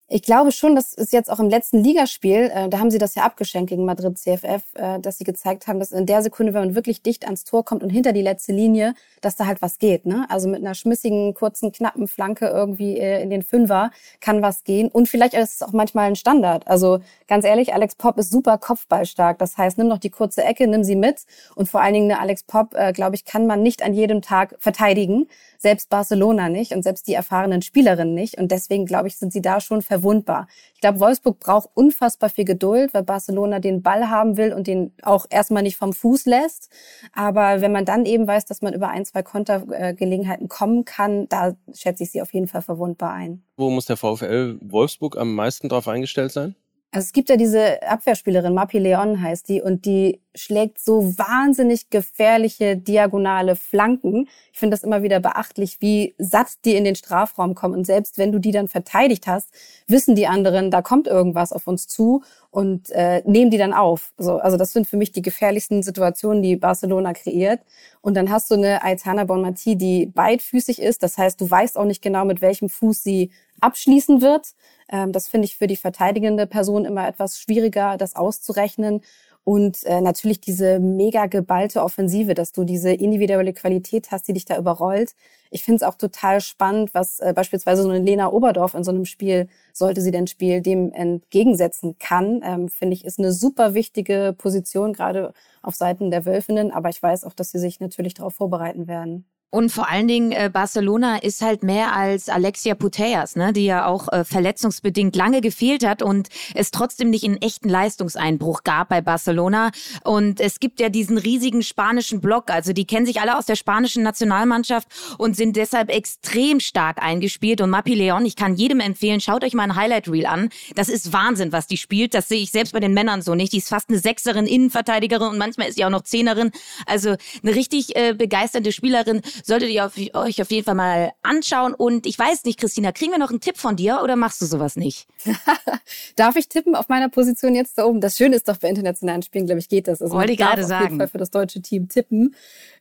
Ich 0.08 0.22
glaube 0.22 0.52
schon, 0.52 0.76
das 0.76 0.92
ist 0.92 1.12
jetzt 1.12 1.28
auch 1.28 1.40
im 1.40 1.50
letzten 1.50 1.82
Ligaspiel, 1.82 2.52
äh, 2.54 2.68
da 2.68 2.78
haben 2.78 2.92
sie 2.92 2.98
das 2.98 3.16
ja 3.16 3.24
abgeschenkt 3.24 3.70
gegen 3.70 3.84
Madrid 3.84 4.16
CFF, 4.16 4.62
äh, 4.74 5.00
dass 5.00 5.18
sie 5.18 5.24
gezeigt 5.24 5.66
haben, 5.66 5.80
dass 5.80 5.90
in 5.90 6.06
der 6.06 6.22
Sekunde, 6.22 6.54
wenn 6.54 6.66
man 6.66 6.74
wirklich 6.76 7.02
dicht 7.02 7.24
ans 7.24 7.42
Tor 7.42 7.64
kommt 7.64 7.82
und 7.82 7.90
hinter 7.90 8.12
die 8.12 8.22
letzte 8.22 8.52
Linie, 8.52 8.94
dass 9.20 9.34
da 9.34 9.46
halt 9.46 9.62
was 9.62 9.80
geht. 9.80 10.06
Ne? 10.06 10.24
Also 10.28 10.48
mit 10.48 10.60
einer 10.60 10.76
schmissigen, 10.76 11.34
kurzen, 11.34 11.72
knappen 11.72 12.06
Flanke 12.06 12.46
irgendwie 12.46 12.96
äh, 12.96 13.20
in 13.20 13.30
den 13.30 13.42
Fünfer 13.42 13.90
kann 14.20 14.42
was 14.42 14.62
gehen. 14.62 14.92
Und 14.92 15.08
vielleicht 15.08 15.34
ist 15.34 15.54
es 15.56 15.62
auch 15.62 15.72
manchmal 15.72 16.06
ein 16.06 16.14
Standard. 16.14 16.68
Also 16.68 17.00
ganz 17.26 17.44
ehrlich, 17.44 17.74
Alex 17.74 17.96
Pop 17.96 18.16
ist 18.18 18.30
super 18.30 18.58
kopfballstark. 18.58 19.40
Das 19.40 19.58
heißt, 19.58 19.76
nimm 19.76 19.88
noch 19.88 19.98
die 19.98 20.10
kurze 20.10 20.44
Ecke, 20.44 20.68
nimm 20.68 20.84
sie 20.84 20.94
mit. 20.94 21.24
Und 21.56 21.68
vor 21.68 21.80
allen 21.80 21.94
Dingen 21.94 22.12
eine 22.12 22.20
Alex 22.20 22.44
Pop, 22.44 22.76
äh, 22.76 22.92
glaube 22.92 23.16
ich, 23.16 23.24
kann 23.24 23.48
man 23.48 23.60
nicht 23.60 23.82
an 23.82 23.92
jedem 23.92 24.22
Tag 24.22 24.54
verteidigen 24.60 25.26
selbst 25.58 25.88
Barcelona 25.90 26.48
nicht 26.48 26.72
und 26.72 26.82
selbst 26.82 27.06
die 27.06 27.14
erfahrenen 27.14 27.62
Spielerinnen 27.62 28.14
nicht. 28.14 28.38
Und 28.38 28.50
deswegen, 28.50 28.86
glaube 28.86 29.08
ich, 29.08 29.16
sind 29.16 29.32
sie 29.32 29.42
da 29.42 29.60
schon 29.60 29.82
verwundbar. 29.82 30.46
Ich 30.74 30.80
glaube, 30.80 31.00
Wolfsburg 31.00 31.40
braucht 31.40 31.70
unfassbar 31.74 32.30
viel 32.30 32.44
Geduld, 32.44 32.94
weil 32.94 33.02
Barcelona 33.02 33.60
den 33.60 33.82
Ball 33.82 34.10
haben 34.10 34.36
will 34.36 34.52
und 34.52 34.66
den 34.66 34.92
auch 35.02 35.26
erstmal 35.30 35.62
nicht 35.62 35.76
vom 35.76 35.92
Fuß 35.92 36.26
lässt. 36.26 36.70
Aber 37.12 37.60
wenn 37.60 37.72
man 37.72 37.84
dann 37.84 38.06
eben 38.06 38.26
weiß, 38.26 38.44
dass 38.44 38.62
man 38.62 38.74
über 38.74 38.88
ein, 38.88 39.04
zwei 39.04 39.22
Kontergelegenheiten 39.22 40.48
kommen 40.48 40.84
kann, 40.84 41.28
da 41.28 41.54
schätze 41.72 42.02
ich 42.02 42.10
sie 42.10 42.22
auf 42.22 42.32
jeden 42.34 42.48
Fall 42.48 42.62
verwundbar 42.62 43.12
ein. 43.12 43.42
Wo 43.56 43.70
muss 43.70 43.86
der 43.86 43.96
VfL 43.96 44.58
Wolfsburg 44.60 45.16
am 45.16 45.34
meisten 45.34 45.68
drauf 45.68 45.88
eingestellt 45.88 46.32
sein? 46.32 46.54
Also 46.96 47.08
es 47.08 47.12
gibt 47.12 47.28
ja 47.28 47.36
diese 47.36 47.82
Abwehrspielerin, 47.82 48.54
Mapi 48.54 48.78
Leon 48.78 49.20
heißt 49.20 49.50
die, 49.50 49.60
und 49.60 49.84
die 49.84 50.22
schlägt 50.34 50.78
so 50.78 51.02
wahnsinnig 51.18 51.90
gefährliche 51.90 52.78
diagonale 52.78 53.54
Flanken. 53.54 54.28
Ich 54.50 54.58
finde 54.58 54.74
das 54.76 54.82
immer 54.82 55.02
wieder 55.02 55.20
beachtlich, 55.20 55.82
wie 55.82 56.14
satt 56.16 56.64
die 56.64 56.74
in 56.74 56.84
den 56.84 56.94
Strafraum 56.94 57.54
kommen. 57.54 57.74
Und 57.74 57.84
selbst 57.84 58.16
wenn 58.16 58.32
du 58.32 58.38
die 58.38 58.50
dann 58.50 58.66
verteidigt 58.66 59.26
hast, 59.26 59.50
wissen 59.86 60.14
die 60.14 60.26
anderen, 60.26 60.70
da 60.70 60.80
kommt 60.80 61.06
irgendwas 61.06 61.52
auf 61.52 61.66
uns 61.66 61.86
zu 61.86 62.22
und 62.50 62.90
äh, 62.92 63.22
nehmen 63.26 63.50
die 63.50 63.58
dann 63.58 63.74
auf. 63.74 64.14
So, 64.16 64.38
also 64.38 64.56
das 64.56 64.72
sind 64.72 64.86
für 64.86 64.96
mich 64.96 65.12
die 65.12 65.20
gefährlichsten 65.20 65.82
Situationen, 65.82 66.42
die 66.42 66.56
Barcelona 66.56 67.12
kreiert. 67.12 67.60
Und 68.00 68.14
dann 68.14 68.30
hast 68.30 68.50
du 68.50 68.54
eine 68.54 68.82
Aitana 68.82 69.24
Bonmati, 69.24 69.76
die 69.76 70.06
beidfüßig 70.06 70.80
ist. 70.80 71.02
Das 71.02 71.18
heißt, 71.18 71.38
du 71.42 71.50
weißt 71.50 71.76
auch 71.76 71.84
nicht 71.84 72.00
genau, 72.00 72.24
mit 72.24 72.40
welchem 72.40 72.70
Fuß 72.70 73.02
sie 73.02 73.32
abschließen 73.60 74.22
wird. 74.22 74.54
Ähm, 74.88 75.12
das 75.12 75.28
finde 75.28 75.46
ich 75.46 75.56
für 75.56 75.66
die 75.66 75.76
verteidigende 75.76 76.46
Person 76.46 76.84
immer 76.84 77.06
etwas 77.08 77.38
schwieriger, 77.40 77.96
das 77.96 78.16
auszurechnen. 78.16 79.02
Und 79.48 79.84
äh, 79.84 80.00
natürlich 80.00 80.40
diese 80.40 80.80
mega 80.80 81.26
geballte 81.26 81.84
Offensive, 81.84 82.34
dass 82.34 82.50
du 82.50 82.64
diese 82.64 82.92
individuelle 82.92 83.52
Qualität 83.52 84.10
hast, 84.10 84.26
die 84.26 84.32
dich 84.32 84.44
da 84.44 84.58
überrollt. 84.58 85.14
Ich 85.52 85.62
finde 85.62 85.76
es 85.76 85.82
auch 85.84 85.94
total 85.94 86.40
spannend, 86.40 86.94
was 86.94 87.20
äh, 87.20 87.32
beispielsweise 87.32 87.82
so 87.84 87.88
eine 87.88 88.00
Lena 88.00 88.32
Oberdorf 88.32 88.74
in 88.74 88.82
so 88.82 88.90
einem 88.90 89.04
Spiel, 89.04 89.48
sollte 89.72 90.00
sie 90.00 90.10
denn 90.10 90.26
Spiel, 90.26 90.62
dem 90.62 90.92
entgegensetzen 90.92 91.96
kann. 92.00 92.40
Ähm, 92.44 92.68
finde 92.68 92.94
ich, 92.94 93.04
ist 93.04 93.20
eine 93.20 93.30
super 93.30 93.74
wichtige 93.74 94.34
Position, 94.36 94.92
gerade 94.92 95.32
auf 95.62 95.76
Seiten 95.76 96.10
der 96.10 96.24
Wölfinnen. 96.26 96.72
Aber 96.72 96.88
ich 96.88 97.00
weiß 97.00 97.22
auch, 97.22 97.32
dass 97.32 97.52
sie 97.52 97.60
sich 97.60 97.78
natürlich 97.78 98.14
darauf 98.14 98.34
vorbereiten 98.34 98.88
werden. 98.88 99.26
Und 99.50 99.70
vor 99.70 99.88
allen 99.88 100.08
Dingen, 100.08 100.32
äh, 100.32 100.50
Barcelona 100.52 101.18
ist 101.18 101.40
halt 101.40 101.62
mehr 101.62 101.94
als 101.94 102.28
Alexia 102.28 102.74
Putellas, 102.74 103.36
ne, 103.36 103.52
die 103.52 103.64
ja 103.64 103.86
auch 103.86 104.12
äh, 104.12 104.24
verletzungsbedingt 104.24 105.14
lange 105.14 105.40
gefehlt 105.40 105.86
hat 105.86 106.02
und 106.02 106.28
es 106.54 106.72
trotzdem 106.72 107.10
nicht 107.10 107.24
einen 107.24 107.40
echten 107.40 107.68
Leistungseinbruch 107.68 108.64
gab 108.64 108.88
bei 108.88 109.00
Barcelona. 109.00 109.70
Und 110.02 110.40
es 110.40 110.58
gibt 110.58 110.80
ja 110.80 110.88
diesen 110.88 111.16
riesigen 111.16 111.62
spanischen 111.62 112.20
Block, 112.20 112.50
also 112.50 112.72
die 112.72 112.86
kennen 112.86 113.06
sich 113.06 113.20
alle 113.20 113.38
aus 113.38 113.46
der 113.46 113.54
spanischen 113.54 114.02
Nationalmannschaft 114.02 114.88
und 115.16 115.36
sind 115.36 115.54
deshalb 115.54 115.90
extrem 115.90 116.58
stark 116.58 117.00
eingespielt. 117.00 117.60
Und 117.60 117.70
Mapi 117.70 117.94
Leon, 117.94 118.26
ich 118.26 118.34
kann 118.34 118.56
jedem 118.56 118.80
empfehlen, 118.80 119.20
schaut 119.20 119.44
euch 119.44 119.54
mal 119.54 119.62
ein 119.62 119.76
Highlight-Reel 119.76 120.26
an. 120.26 120.50
Das 120.74 120.88
ist 120.88 121.12
Wahnsinn, 121.12 121.52
was 121.52 121.68
die 121.68 121.76
spielt. 121.76 122.14
Das 122.14 122.26
sehe 122.26 122.42
ich 122.42 122.50
selbst 122.50 122.72
bei 122.72 122.80
den 122.80 122.94
Männern 122.94 123.22
so 123.22 123.36
nicht. 123.36 123.52
Die 123.52 123.58
ist 123.58 123.68
fast 123.68 123.90
eine 123.90 124.00
Sechserin, 124.00 124.46
Innenverteidigerin 124.46 125.28
und 125.28 125.38
manchmal 125.38 125.68
ist 125.68 125.76
sie 125.76 125.84
auch 125.84 125.90
noch 125.90 126.02
Zehnerin. 126.02 126.50
Also 126.84 127.14
eine 127.42 127.54
richtig 127.54 127.94
äh, 127.94 128.12
begeisternde 128.12 128.72
Spielerin 128.72 129.22
solltet 129.44 129.70
ihr 129.70 129.86
auf, 129.86 129.94
euch 130.14 130.40
auf 130.42 130.50
jeden 130.50 130.64
Fall 130.64 130.74
mal 130.74 131.12
anschauen. 131.22 131.74
Und 131.74 132.06
ich 132.06 132.18
weiß 132.18 132.44
nicht, 132.44 132.58
Christina, 132.58 132.92
kriegen 132.92 133.12
wir 133.12 133.18
noch 133.18 133.30
einen 133.30 133.40
Tipp 133.40 133.56
von 133.58 133.76
dir 133.76 134.00
oder 134.02 134.16
machst 134.16 134.40
du 134.40 134.46
sowas 134.46 134.76
nicht? 134.76 135.06
Darf 136.16 136.36
ich 136.36 136.48
tippen 136.48 136.74
auf 136.74 136.88
meiner 136.88 137.08
Position 137.08 137.54
jetzt 137.54 137.78
da 137.78 137.84
oben? 137.84 138.00
Das 138.00 138.16
Schöne 138.16 138.36
ist 138.36 138.48
doch 138.48 138.56
bei 138.56 138.68
internationalen 138.68 139.22
Spielen, 139.22 139.46
glaube 139.46 139.60
ich, 139.60 139.68
geht 139.68 139.88
das. 139.88 140.02
Also 140.02 140.14
Wollte 140.14 140.32
ich 140.32 140.38
gerade 140.38 140.64
sagen. 140.64 140.84
Auf 140.84 140.90
jeden 140.90 140.98
Fall 140.98 141.08
für 141.08 141.18
das 141.18 141.30
deutsche 141.30 141.60
Team 141.60 141.88
tippen. 141.88 142.34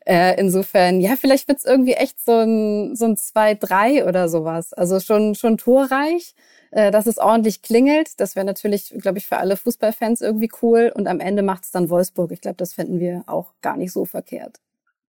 Äh, 0.06 0.40
insofern, 0.40 1.02
ja, 1.02 1.16
vielleicht 1.16 1.48
wird's 1.48 1.66
irgendwie 1.66 1.94
echt 1.94 2.24
so 2.24 2.34
ein, 2.34 2.96
so 2.96 3.06
ein 3.06 3.16
2-3 3.16 4.08
oder 4.08 4.30
sowas. 4.30 4.74
Also 4.74 5.00
schon, 5.00 5.36
schon 5.36 5.58
torreich 5.58 6.36
äh, 6.76 6.92
dass 6.92 7.08
es 7.08 7.18
ordentlich 7.18 7.62
klingelt. 7.62 8.20
Das 8.20 8.36
wäre 8.36 8.46
natürlich, 8.46 8.94
glaube 8.98 9.18
ich, 9.18 9.28
für 9.28 9.38
alle 9.38 9.56
Fußballfans 9.56 10.22
irgendwie 10.22 10.52
cool. 10.62 10.92
Und 10.94 11.08
am 11.08 11.22
Ende 11.22 11.42
macht 11.42 11.64
es 11.64 11.72
dann 11.72 11.90
Wolfsburg. 11.90 12.32
Ich 12.32 12.42
glaube, 12.42 12.58
das 12.58 12.74
finden 12.74 13.00
wir 13.00 13.24
auch 13.28 13.54
gar 13.62 13.78
nicht 13.78 13.94
so 13.94 14.04
verkehrt. 14.04 14.60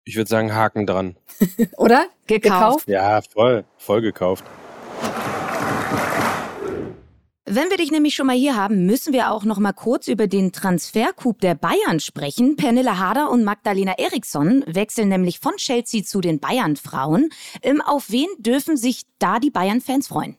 Ich 0.03 0.15
würde 0.15 0.29
sagen, 0.29 0.53
Haken 0.53 0.87
dran. 0.87 1.15
Oder? 1.77 2.05
Gekauft. 2.27 2.87
Ja, 2.87 3.21
voll, 3.21 3.65
voll 3.77 4.01
gekauft. 4.01 4.43
Wenn 7.53 7.69
wir 7.69 7.75
dich 7.75 7.91
nämlich 7.91 8.15
schon 8.15 8.27
mal 8.27 8.35
hier 8.35 8.55
haben, 8.55 8.85
müssen 8.85 9.11
wir 9.11 9.29
auch 9.29 9.43
noch 9.43 9.59
mal 9.59 9.73
kurz 9.73 10.07
über 10.07 10.27
den 10.27 10.53
Transfercoup 10.53 11.41
der 11.41 11.53
Bayern 11.53 11.99
sprechen. 11.99 12.55
Pernille 12.55 12.97
Harder 12.97 13.29
und 13.29 13.43
Magdalena 13.43 13.95
Eriksson 13.97 14.63
wechseln 14.67 15.09
nämlich 15.09 15.39
von 15.39 15.57
Chelsea 15.57 16.03
zu 16.03 16.21
den 16.21 16.39
Bayern-Frauen. 16.39 17.29
Ähm, 17.61 17.81
auf 17.81 18.09
wen 18.09 18.29
dürfen 18.37 18.77
sich 18.77 19.01
da 19.19 19.39
die 19.39 19.51
Bayern-Fans 19.51 20.07
freuen? 20.07 20.37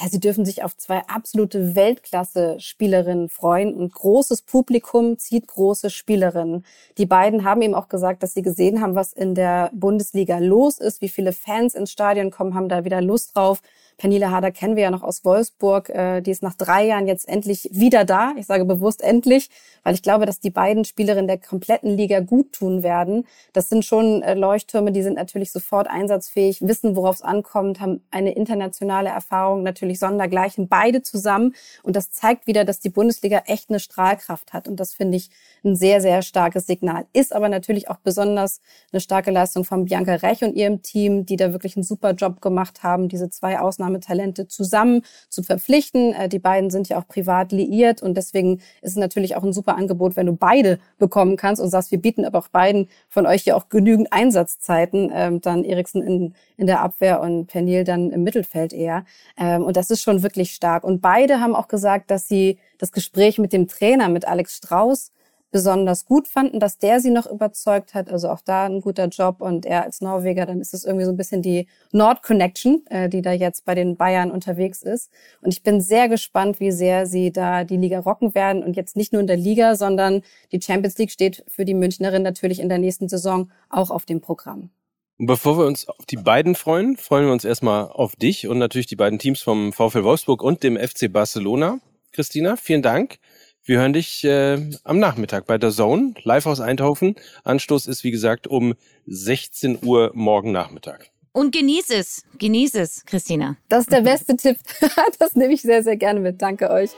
Ja, 0.00 0.08
sie 0.08 0.20
dürfen 0.20 0.44
sich 0.44 0.62
auf 0.62 0.76
zwei 0.76 1.02
absolute 1.06 1.74
Weltklasse-Spielerinnen 1.74 3.28
freuen 3.28 3.74
und 3.74 3.92
großes 3.92 4.42
Publikum 4.42 5.18
zieht 5.18 5.46
große 5.46 5.90
Spielerinnen. 5.90 6.64
Die 6.98 7.06
beiden 7.06 7.44
haben 7.44 7.62
eben 7.62 7.74
auch 7.74 7.88
gesagt, 7.88 8.22
dass 8.22 8.34
sie 8.34 8.42
gesehen 8.42 8.80
haben, 8.80 8.94
was 8.94 9.12
in 9.12 9.34
der 9.34 9.70
Bundesliga 9.72 10.38
los 10.38 10.78
ist, 10.78 11.00
wie 11.00 11.08
viele 11.08 11.32
Fans 11.32 11.74
ins 11.74 11.92
Stadion 11.92 12.30
kommen, 12.30 12.54
haben 12.54 12.68
da 12.68 12.84
wieder 12.84 13.00
Lust 13.00 13.36
drauf. 13.36 13.62
Pernille 13.98 14.30
Harder 14.30 14.50
kennen 14.50 14.76
wir 14.76 14.82
ja 14.84 14.90
noch 14.90 15.02
aus 15.02 15.24
Wolfsburg. 15.24 15.88
Äh, 15.88 16.20
die 16.20 16.30
ist 16.30 16.42
nach 16.42 16.54
drei 16.54 16.86
Jahren 16.86 17.06
jetzt 17.06 17.28
endlich 17.28 17.68
wieder 17.72 18.04
da. 18.04 18.32
Ich 18.36 18.46
sage 18.46 18.64
bewusst 18.64 19.02
endlich, 19.02 19.48
weil 19.84 19.94
ich 19.94 20.02
glaube, 20.02 20.26
dass 20.26 20.38
die 20.38 20.50
beiden 20.50 20.84
Spielerinnen 20.84 21.26
der 21.26 21.38
kompletten 21.38 21.96
Liga 21.96 22.20
gut 22.20 22.52
tun 22.52 22.82
werden. 22.82 23.26
Das 23.54 23.68
sind 23.68 23.84
schon 23.84 24.22
äh, 24.22 24.34
Leuchttürme, 24.34 24.92
die 24.92 25.02
sind 25.02 25.14
natürlich 25.14 25.50
sofort 25.50 25.88
einsatzfähig, 25.88 26.60
wissen, 26.60 26.94
worauf 26.94 27.16
es 27.16 27.22
ankommt, 27.22 27.80
haben 27.80 28.02
eine 28.10 28.32
internationale 28.32 29.08
Erfahrung, 29.08 29.62
natürlich 29.62 29.98
sondergleichen, 29.98 30.68
beide 30.68 31.02
zusammen. 31.02 31.54
Und 31.82 31.96
das 31.96 32.10
zeigt 32.10 32.46
wieder, 32.46 32.64
dass 32.64 32.80
die 32.80 32.90
Bundesliga 32.90 33.44
echt 33.46 33.70
eine 33.70 33.80
Strahlkraft 33.80 34.52
hat. 34.52 34.68
Und 34.68 34.78
das 34.78 34.92
finde 34.92 35.16
ich 35.16 35.30
ein 35.64 35.74
sehr, 35.74 36.02
sehr 36.02 36.20
starkes 36.20 36.66
Signal. 36.66 37.06
Ist 37.14 37.34
aber 37.34 37.48
natürlich 37.48 37.88
auch 37.88 37.98
besonders 37.98 38.60
eine 38.92 39.00
starke 39.00 39.30
Leistung 39.30 39.64
von 39.64 39.86
Bianca 39.86 40.14
Rech 40.16 40.44
und 40.44 40.54
ihrem 40.54 40.82
Team, 40.82 41.24
die 41.24 41.36
da 41.36 41.52
wirklich 41.52 41.76
einen 41.76 41.82
super 41.82 42.12
Job 42.12 42.42
gemacht 42.42 42.82
haben, 42.82 43.08
diese 43.08 43.30
zwei 43.30 43.58
Ausnahmen 43.58 43.85
Ausnahmetalente 43.86 44.48
zusammen 44.48 45.02
zu 45.28 45.42
verpflichten. 45.42 46.12
Äh, 46.12 46.28
die 46.28 46.38
beiden 46.38 46.70
sind 46.70 46.88
ja 46.88 46.98
auch 46.98 47.06
privat 47.06 47.52
liiert 47.52 48.02
und 48.02 48.16
deswegen 48.16 48.58
ist 48.82 48.92
es 48.92 48.96
natürlich 48.96 49.36
auch 49.36 49.44
ein 49.44 49.52
super 49.52 49.76
Angebot, 49.76 50.16
wenn 50.16 50.26
du 50.26 50.32
beide 50.32 50.78
bekommen 50.98 51.36
kannst 51.36 51.62
und 51.62 51.70
sagst, 51.70 51.90
wir 51.90 52.00
bieten 52.00 52.24
aber 52.24 52.38
auch 52.38 52.48
beiden 52.48 52.88
von 53.08 53.26
euch 53.26 53.44
ja 53.44 53.54
auch 53.54 53.68
genügend 53.68 54.12
Einsatzzeiten, 54.12 55.10
ähm, 55.14 55.40
dann 55.40 55.64
Eriksen 55.64 56.02
in, 56.02 56.34
in 56.56 56.66
der 56.66 56.80
Abwehr 56.80 57.20
und 57.20 57.46
Pernil 57.46 57.84
dann 57.84 58.10
im 58.10 58.22
Mittelfeld 58.22 58.72
eher. 58.72 59.04
Ähm, 59.38 59.62
und 59.62 59.76
das 59.76 59.90
ist 59.90 60.02
schon 60.02 60.22
wirklich 60.22 60.52
stark. 60.52 60.84
Und 60.84 61.00
beide 61.00 61.40
haben 61.40 61.54
auch 61.54 61.68
gesagt, 61.68 62.10
dass 62.10 62.28
sie 62.28 62.58
das 62.78 62.92
Gespräch 62.92 63.38
mit 63.38 63.52
dem 63.52 63.68
Trainer, 63.68 64.08
mit 64.08 64.26
Alex 64.26 64.56
Strauß, 64.56 65.12
besonders 65.56 66.04
gut 66.04 66.28
fanden, 66.28 66.60
dass 66.60 66.76
der 66.76 67.00
sie 67.00 67.08
noch 67.08 67.24
überzeugt 67.24 67.94
hat. 67.94 68.12
Also 68.12 68.28
auch 68.28 68.42
da 68.42 68.66
ein 68.66 68.82
guter 68.82 69.06
Job 69.06 69.40
und 69.40 69.64
er 69.64 69.84
als 69.84 70.02
Norweger, 70.02 70.44
dann 70.44 70.60
ist 70.60 70.74
es 70.74 70.84
irgendwie 70.84 71.06
so 71.06 71.12
ein 71.12 71.16
bisschen 71.16 71.40
die 71.40 71.66
Nord 71.92 72.22
Connection, 72.22 72.84
äh, 72.90 73.08
die 73.08 73.22
da 73.22 73.32
jetzt 73.32 73.64
bei 73.64 73.74
den 73.74 73.96
Bayern 73.96 74.30
unterwegs 74.30 74.82
ist. 74.82 75.10
Und 75.40 75.54
ich 75.54 75.62
bin 75.62 75.80
sehr 75.80 76.10
gespannt, 76.10 76.60
wie 76.60 76.72
sehr 76.72 77.06
sie 77.06 77.32
da 77.32 77.64
die 77.64 77.78
Liga 77.78 78.00
rocken 78.00 78.34
werden 78.34 78.62
und 78.62 78.76
jetzt 78.76 78.96
nicht 78.96 79.14
nur 79.14 79.20
in 79.20 79.26
der 79.26 79.38
Liga, 79.38 79.76
sondern 79.76 80.20
die 80.52 80.60
Champions 80.60 80.98
League 80.98 81.10
steht 81.10 81.42
für 81.48 81.64
die 81.64 81.72
Münchnerin 81.72 82.22
natürlich 82.22 82.60
in 82.60 82.68
der 82.68 82.76
nächsten 82.76 83.08
Saison 83.08 83.50
auch 83.70 83.90
auf 83.90 84.04
dem 84.04 84.20
Programm. 84.20 84.68
Bevor 85.16 85.56
wir 85.56 85.64
uns 85.64 85.88
auf 85.88 86.04
die 86.04 86.16
beiden 86.16 86.54
freuen, 86.54 86.98
freuen 86.98 87.24
wir 87.24 87.32
uns 87.32 87.46
erstmal 87.46 87.88
auf 87.88 88.14
dich 88.14 88.46
und 88.46 88.58
natürlich 88.58 88.88
die 88.88 88.96
beiden 88.96 89.18
Teams 89.18 89.40
vom 89.40 89.72
VfL 89.72 90.04
Wolfsburg 90.04 90.42
und 90.42 90.62
dem 90.62 90.76
FC 90.76 91.10
Barcelona. 91.10 91.80
Christina, 92.12 92.56
vielen 92.56 92.82
Dank. 92.82 93.18
Wir 93.66 93.80
hören 93.80 93.92
dich 93.92 94.22
äh, 94.22 94.60
am 94.84 95.00
Nachmittag 95.00 95.46
bei 95.46 95.58
der 95.58 95.72
Zone, 95.72 96.14
live 96.22 96.46
aus 96.46 96.60
Eindhoven. 96.60 97.16
Anstoß 97.42 97.88
ist, 97.88 98.04
wie 98.04 98.12
gesagt, 98.12 98.46
um 98.46 98.74
16 99.06 99.80
Uhr 99.84 100.12
morgen 100.14 100.52
Nachmittag. 100.52 101.10
Und 101.32 101.50
genieß 101.50 101.90
es, 101.90 102.24
genieß 102.38 102.76
es, 102.76 103.04
Christina. 103.04 103.56
Das 103.68 103.80
ist 103.80 103.92
der 103.92 104.02
beste 104.02 104.36
Tipp. 104.36 104.58
Das 105.18 105.34
nehme 105.34 105.52
ich 105.52 105.62
sehr, 105.62 105.82
sehr 105.82 105.96
gerne 105.96 106.20
mit. 106.20 106.40
Danke 106.40 106.70
euch. 106.70 106.90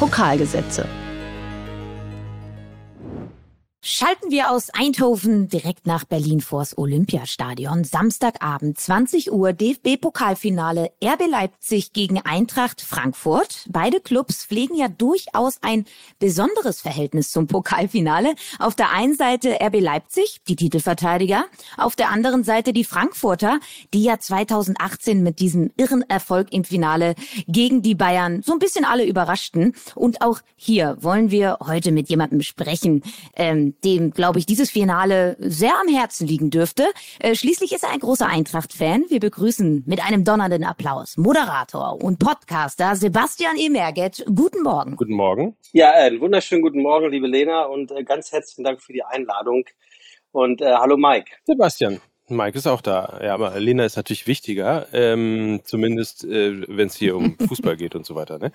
Pokalgesetze. 0.00 0.86
Schalten 3.88 4.32
wir 4.32 4.50
aus 4.50 4.70
Eindhoven 4.70 5.46
direkt 5.46 5.86
nach 5.86 6.02
Berlin 6.02 6.40
vors 6.40 6.76
Olympiastadion. 6.76 7.84
Samstagabend 7.84 8.80
20 8.80 9.30
Uhr 9.30 9.52
DFB-Pokalfinale 9.52 10.90
RB 11.00 11.30
Leipzig 11.30 11.92
gegen 11.92 12.20
Eintracht 12.20 12.80
Frankfurt. 12.80 13.64
Beide 13.68 14.00
Clubs 14.00 14.44
pflegen 14.44 14.74
ja 14.74 14.88
durchaus 14.88 15.58
ein 15.62 15.84
besonderes 16.18 16.80
Verhältnis 16.80 17.30
zum 17.30 17.46
Pokalfinale. 17.46 18.34
Auf 18.58 18.74
der 18.74 18.90
einen 18.90 19.14
Seite 19.14 19.56
RB 19.62 19.78
Leipzig, 19.78 20.40
die 20.48 20.56
Titelverteidiger, 20.56 21.44
auf 21.76 21.94
der 21.94 22.10
anderen 22.10 22.42
Seite 22.42 22.72
die 22.72 22.82
Frankfurter, 22.82 23.60
die 23.94 24.02
ja 24.02 24.18
2018 24.18 25.22
mit 25.22 25.38
diesem 25.38 25.70
irren 25.76 26.02
Erfolg 26.02 26.52
im 26.52 26.64
Finale 26.64 27.14
gegen 27.46 27.82
die 27.82 27.94
Bayern 27.94 28.42
so 28.42 28.52
ein 28.52 28.58
bisschen 28.58 28.84
alle 28.84 29.06
überraschten. 29.06 29.76
Und 29.94 30.22
auch 30.22 30.40
hier 30.56 30.96
wollen 31.02 31.30
wir 31.30 31.58
heute 31.64 31.92
mit 31.92 32.08
jemandem 32.08 32.42
sprechen, 32.42 33.04
ähm, 33.36 33.75
dem, 33.84 34.10
glaube 34.10 34.38
ich, 34.38 34.46
dieses 34.46 34.70
Finale 34.70 35.36
sehr 35.38 35.72
am 35.80 35.88
Herzen 35.88 36.26
liegen 36.26 36.50
dürfte. 36.50 36.84
Äh, 37.18 37.34
schließlich 37.34 37.72
ist 37.72 37.84
er 37.84 37.90
ein 37.90 38.00
großer 38.00 38.26
Eintracht-Fan. 38.26 39.04
Wir 39.08 39.20
begrüßen 39.20 39.84
mit 39.86 40.04
einem 40.04 40.24
donnernden 40.24 40.64
Applaus 40.64 41.16
Moderator 41.16 42.02
und 42.02 42.18
Podcaster 42.18 42.96
Sebastian 42.96 43.56
Emerget. 43.56 44.24
Guten 44.34 44.62
Morgen. 44.62 44.96
Guten 44.96 45.14
Morgen. 45.14 45.56
Ja, 45.72 45.90
äh, 45.92 46.06
einen 46.06 46.20
wunderschönen 46.20 46.62
guten 46.62 46.82
Morgen, 46.82 47.10
liebe 47.10 47.26
Lena, 47.26 47.64
und 47.64 47.90
äh, 47.92 48.04
ganz 48.04 48.32
herzlichen 48.32 48.64
Dank 48.64 48.82
für 48.82 48.92
die 48.92 49.04
Einladung. 49.04 49.64
Und 50.32 50.60
äh, 50.60 50.74
hallo 50.74 50.96
Mike. 50.96 51.30
Sebastian. 51.44 52.00
Mike 52.28 52.58
ist 52.58 52.66
auch 52.66 52.80
da. 52.80 53.20
Ja, 53.22 53.34
aber 53.34 53.58
Lena 53.58 53.84
ist 53.84 53.96
natürlich 53.96 54.26
wichtiger, 54.26 54.86
ähm, 54.92 55.60
zumindest 55.64 56.24
äh, 56.24 56.64
wenn 56.68 56.88
es 56.88 56.96
hier 56.96 57.16
um 57.16 57.36
Fußball 57.48 57.76
geht 57.76 57.94
und 57.94 58.04
so 58.06 58.14
weiter. 58.14 58.38
Ne? 58.38 58.52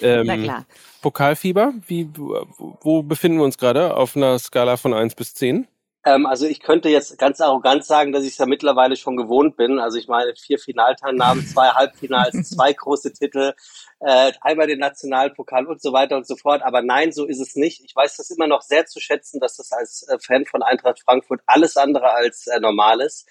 Ähm, 0.00 0.26
Na 0.26 0.36
klar. 0.36 0.66
Pokalfieber, 1.02 1.74
wie, 1.86 2.08
wo 2.16 3.02
befinden 3.02 3.38
wir 3.38 3.44
uns 3.44 3.58
gerade 3.58 3.96
auf 3.96 4.16
einer 4.16 4.38
Skala 4.38 4.76
von 4.76 4.94
1 4.94 5.14
bis 5.14 5.34
10? 5.34 5.66
Ähm, 6.04 6.24
also 6.24 6.46
ich 6.46 6.60
könnte 6.60 6.88
jetzt 6.88 7.18
ganz 7.18 7.40
arrogant 7.40 7.84
sagen, 7.84 8.12
dass 8.12 8.24
ich 8.24 8.32
es 8.32 8.38
ja 8.38 8.46
mittlerweile 8.46 8.96
schon 8.96 9.16
gewohnt 9.16 9.56
bin. 9.56 9.78
Also 9.78 9.98
ich 9.98 10.08
meine, 10.08 10.34
vier 10.34 10.58
Finalteilnahmen, 10.58 11.46
zwei 11.46 11.68
Halbfinals, 11.74 12.50
zwei 12.50 12.72
große 12.72 13.12
Titel, 13.12 13.52
äh, 14.00 14.32
einmal 14.40 14.66
den 14.66 14.78
Nationalpokal 14.78 15.66
und 15.66 15.82
so 15.82 15.92
weiter 15.92 16.16
und 16.16 16.26
so 16.26 16.36
fort. 16.36 16.62
Aber 16.62 16.80
nein, 16.80 17.12
so 17.12 17.26
ist 17.26 17.40
es 17.40 17.54
nicht. 17.54 17.84
Ich 17.84 17.94
weiß 17.94 18.16
das 18.16 18.30
immer 18.30 18.46
noch 18.46 18.62
sehr 18.62 18.86
zu 18.86 18.98
schätzen, 18.98 19.40
dass 19.40 19.56
das 19.56 19.72
als 19.72 20.06
äh, 20.08 20.18
Fan 20.18 20.46
von 20.46 20.62
Eintracht 20.62 21.00
Frankfurt 21.00 21.42
alles 21.46 21.76
andere 21.76 22.10
als 22.12 22.46
äh, 22.46 22.60
normal 22.60 23.00
ist. 23.02 23.28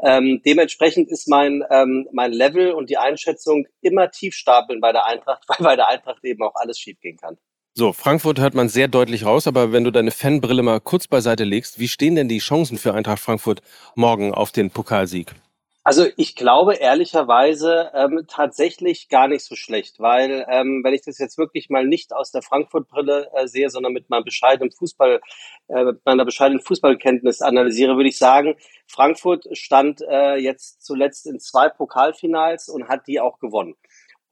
Ähm, 0.00 0.42
dementsprechend 0.46 1.10
ist 1.10 1.28
mein, 1.28 1.64
ähm, 1.70 2.08
mein 2.12 2.32
Level 2.32 2.72
und 2.72 2.88
die 2.88 2.98
Einschätzung 2.98 3.66
immer 3.80 4.10
tief 4.10 4.34
stapeln 4.34 4.80
bei 4.80 4.92
der 4.92 5.06
Eintracht, 5.06 5.42
weil 5.48 5.58
bei 5.58 5.76
der 5.76 5.88
Eintracht 5.88 6.24
eben 6.24 6.42
auch 6.44 6.54
alles 6.54 6.78
schiefgehen 6.78 7.16
kann. 7.16 7.36
So, 7.74 7.94
Frankfurt 7.94 8.38
hört 8.38 8.52
man 8.52 8.68
sehr 8.68 8.86
deutlich 8.86 9.24
raus, 9.24 9.46
aber 9.46 9.72
wenn 9.72 9.82
du 9.82 9.90
deine 9.90 10.10
Fanbrille 10.10 10.62
mal 10.62 10.78
kurz 10.78 11.08
beiseite 11.08 11.44
legst, 11.44 11.78
wie 11.78 11.88
stehen 11.88 12.16
denn 12.16 12.28
die 12.28 12.38
Chancen 12.38 12.76
für 12.76 12.92
Eintracht 12.92 13.20
Frankfurt 13.20 13.62
morgen 13.94 14.34
auf 14.34 14.52
den 14.52 14.70
Pokalsieg? 14.70 15.34
Also 15.82 16.06
ich 16.18 16.36
glaube 16.36 16.74
ehrlicherweise 16.74 17.90
ähm, 17.94 18.26
tatsächlich 18.28 19.08
gar 19.08 19.26
nicht 19.26 19.44
so 19.44 19.56
schlecht, 19.56 20.00
weil 20.00 20.46
ähm, 20.50 20.82
wenn 20.84 20.92
ich 20.92 21.00
das 21.00 21.16
jetzt 21.16 21.38
wirklich 21.38 21.70
mal 21.70 21.86
nicht 21.86 22.12
aus 22.12 22.30
der 22.30 22.42
Frankfurt-Brille 22.42 23.30
äh, 23.34 23.48
sehe, 23.48 23.70
sondern 23.70 23.94
mit 23.94 24.10
meinem 24.10 24.24
bescheidenen 24.24 24.70
Fußball, 24.70 25.22
äh, 25.68 25.84
mit 25.84 26.04
meiner 26.04 26.26
bescheidenen 26.26 26.60
Fußballkenntnis 26.60 27.40
analysiere, 27.40 27.96
würde 27.96 28.10
ich 28.10 28.18
sagen, 28.18 28.54
Frankfurt 28.86 29.46
stand 29.56 30.02
äh, 30.02 30.36
jetzt 30.36 30.84
zuletzt 30.84 31.26
in 31.26 31.40
zwei 31.40 31.70
Pokalfinals 31.70 32.68
und 32.68 32.88
hat 32.88 33.06
die 33.06 33.18
auch 33.18 33.38
gewonnen. 33.38 33.74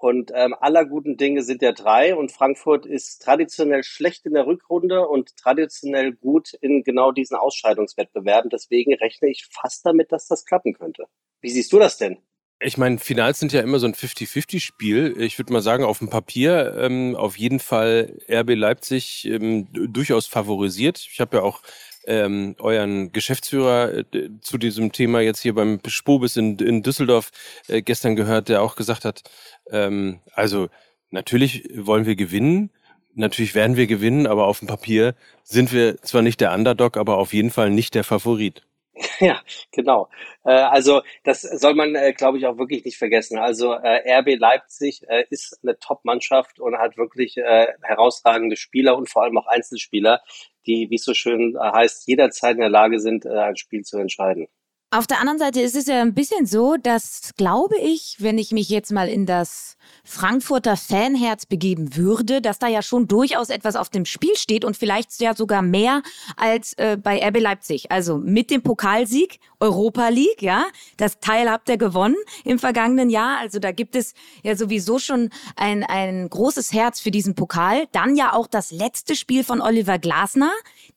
Und 0.00 0.32
ähm, 0.34 0.54
aller 0.58 0.86
guten 0.86 1.18
Dinge 1.18 1.42
sind 1.42 1.60
ja 1.60 1.72
drei 1.72 2.14
und 2.16 2.32
Frankfurt 2.32 2.86
ist 2.86 3.20
traditionell 3.20 3.82
schlecht 3.84 4.24
in 4.24 4.32
der 4.32 4.46
Rückrunde 4.46 5.06
und 5.06 5.36
traditionell 5.36 6.12
gut 6.12 6.54
in 6.62 6.82
genau 6.84 7.12
diesen 7.12 7.36
Ausscheidungswettbewerben. 7.36 8.48
Deswegen 8.48 8.94
rechne 8.94 9.28
ich 9.28 9.46
fast 9.52 9.84
damit, 9.84 10.10
dass 10.10 10.26
das 10.26 10.46
klappen 10.46 10.72
könnte. 10.72 11.04
Wie 11.42 11.50
siehst 11.50 11.70
du 11.74 11.78
das 11.78 11.98
denn? 11.98 12.16
Ich 12.62 12.76
meine, 12.76 12.98
Finals 12.98 13.38
sind 13.38 13.52
ja 13.52 13.62
immer 13.62 13.78
so 13.78 13.86
ein 13.86 13.94
50-50-Spiel. 13.94 15.14
Ich 15.18 15.38
würde 15.38 15.50
mal 15.52 15.62
sagen, 15.62 15.82
auf 15.82 15.98
dem 15.98 16.10
Papier 16.10 16.76
ähm, 16.78 17.16
auf 17.16 17.38
jeden 17.38 17.58
Fall 17.58 18.18
RB 18.30 18.54
Leipzig 18.54 19.26
ähm, 19.26 19.66
durchaus 19.72 20.26
favorisiert. 20.26 20.98
Ich 21.10 21.20
habe 21.20 21.38
ja 21.38 21.42
auch 21.42 21.62
ähm, 22.06 22.56
euren 22.58 23.12
Geschäftsführer 23.12 23.94
äh, 24.12 24.30
zu 24.42 24.58
diesem 24.58 24.92
Thema 24.92 25.20
jetzt 25.20 25.40
hier 25.40 25.54
beim 25.54 25.80
Spobis 25.86 26.36
in, 26.36 26.58
in 26.58 26.82
Düsseldorf 26.82 27.30
äh, 27.68 27.80
gestern 27.80 28.14
gehört, 28.14 28.50
der 28.50 28.62
auch 28.62 28.76
gesagt 28.76 29.06
hat, 29.06 29.22
ähm, 29.70 30.20
also 30.32 30.68
natürlich 31.10 31.68
wollen 31.74 32.04
wir 32.04 32.16
gewinnen, 32.16 32.70
natürlich 33.14 33.54
werden 33.54 33.76
wir 33.76 33.86
gewinnen, 33.86 34.26
aber 34.26 34.46
auf 34.46 34.58
dem 34.58 34.68
Papier 34.68 35.14
sind 35.44 35.72
wir 35.72 36.00
zwar 36.02 36.22
nicht 36.22 36.40
der 36.40 36.52
Underdog, 36.52 36.96
aber 36.96 37.16
auf 37.18 37.32
jeden 37.32 37.50
Fall 37.50 37.70
nicht 37.70 37.94
der 37.94 38.04
Favorit. 38.04 38.62
Ja, 39.20 39.40
genau. 39.72 40.08
Äh, 40.44 40.50
also 40.52 41.02
das 41.24 41.42
soll 41.42 41.74
man, 41.74 41.94
äh, 41.94 42.12
glaube 42.12 42.38
ich, 42.38 42.46
auch 42.46 42.58
wirklich 42.58 42.84
nicht 42.84 42.98
vergessen. 42.98 43.38
Also 43.38 43.72
äh, 43.74 44.18
RB 44.18 44.38
Leipzig 44.38 45.02
äh, 45.08 45.24
ist 45.30 45.58
eine 45.62 45.78
Top-Mannschaft 45.78 46.58
und 46.60 46.76
hat 46.78 46.96
wirklich 46.96 47.36
äh, 47.36 47.66
herausragende 47.82 48.56
Spieler 48.56 48.96
und 48.96 49.08
vor 49.08 49.22
allem 49.24 49.38
auch 49.38 49.46
Einzelspieler, 49.46 50.20
die, 50.66 50.88
wie 50.90 50.96
es 50.96 51.04
so 51.04 51.14
schön 51.14 51.56
äh, 51.56 51.58
heißt, 51.60 52.06
jederzeit 52.08 52.54
in 52.54 52.60
der 52.60 52.70
Lage 52.70 53.00
sind, 53.00 53.24
äh, 53.26 53.30
ein 53.30 53.56
Spiel 53.56 53.82
zu 53.82 53.98
entscheiden. 53.98 54.48
Auf 54.92 55.06
der 55.06 55.20
anderen 55.20 55.38
Seite 55.38 55.60
ist 55.60 55.76
es 55.76 55.86
ja 55.86 56.02
ein 56.02 56.14
bisschen 56.14 56.46
so, 56.46 56.74
dass, 56.76 57.30
glaube 57.36 57.78
ich, 57.78 58.16
wenn 58.18 58.38
ich 58.38 58.50
mich 58.50 58.68
jetzt 58.70 58.90
mal 58.90 59.08
in 59.08 59.24
das 59.24 59.76
Frankfurter 60.02 60.76
Fanherz 60.76 61.46
begeben 61.46 61.94
würde, 61.94 62.40
dass 62.40 62.58
da 62.58 62.66
ja 62.66 62.82
schon 62.82 63.06
durchaus 63.06 63.50
etwas 63.50 63.76
auf 63.76 63.88
dem 63.88 64.04
Spiel 64.04 64.34
steht 64.34 64.64
und 64.64 64.76
vielleicht 64.76 65.20
ja 65.20 65.36
sogar 65.36 65.62
mehr 65.62 66.02
als 66.36 66.72
äh, 66.72 66.96
bei 67.00 67.24
RB 67.24 67.38
Leipzig. 67.38 67.92
Also 67.92 68.18
mit 68.18 68.50
dem 68.50 68.62
Pokalsieg, 68.62 69.38
Europa 69.60 70.08
League, 70.08 70.42
ja, 70.42 70.66
das 70.96 71.20
Teil 71.20 71.48
habt 71.48 71.68
ihr 71.68 71.76
gewonnen 71.76 72.16
im 72.44 72.58
vergangenen 72.58 73.10
Jahr. 73.10 73.38
Also 73.38 73.60
da 73.60 73.70
gibt 73.70 73.94
es 73.94 74.14
ja 74.42 74.56
sowieso 74.56 74.98
schon 74.98 75.30
ein, 75.54 75.84
ein 75.84 76.28
großes 76.28 76.72
Herz 76.72 76.98
für 76.98 77.12
diesen 77.12 77.36
Pokal. 77.36 77.86
Dann 77.92 78.16
ja 78.16 78.32
auch 78.32 78.48
das 78.48 78.72
letzte 78.72 79.14
Spiel 79.14 79.44
von 79.44 79.60
Oliver 79.60 80.00
Glasner, 80.00 80.50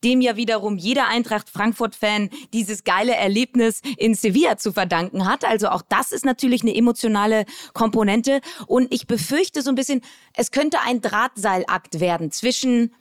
dem 0.04 0.20
ja 0.20 0.36
wiederum 0.36 0.78
jeder 0.78 1.08
Eintracht 1.10 1.52
Frankfurt-Fan 1.52 2.32
dieses 2.54 2.84
geile 2.84 3.16
Erlebnis 3.16 3.83
in 3.98 4.16
Sevilla 4.16 4.58
zu 4.58 4.72
verdanken 4.72 5.28
hat. 5.28 5.46
Also 5.46 5.70
auch 5.70 5.82
das 5.88 6.12
ist 6.12 6.26
natürlich 6.26 6.62
eine 6.62 6.76
emotionale 6.76 7.46
Komponente. 7.74 8.42
Und 8.68 8.94
ich 8.94 9.08
befürchte 9.08 9.62
so 9.62 9.70
ein 9.70 9.76
bisschen, 9.76 10.02
es 10.36 10.52
könnte 10.52 10.80
ein 10.82 11.02
Drahtseilakt 11.02 12.00
werden 12.00 12.32
zwischen 12.32 12.94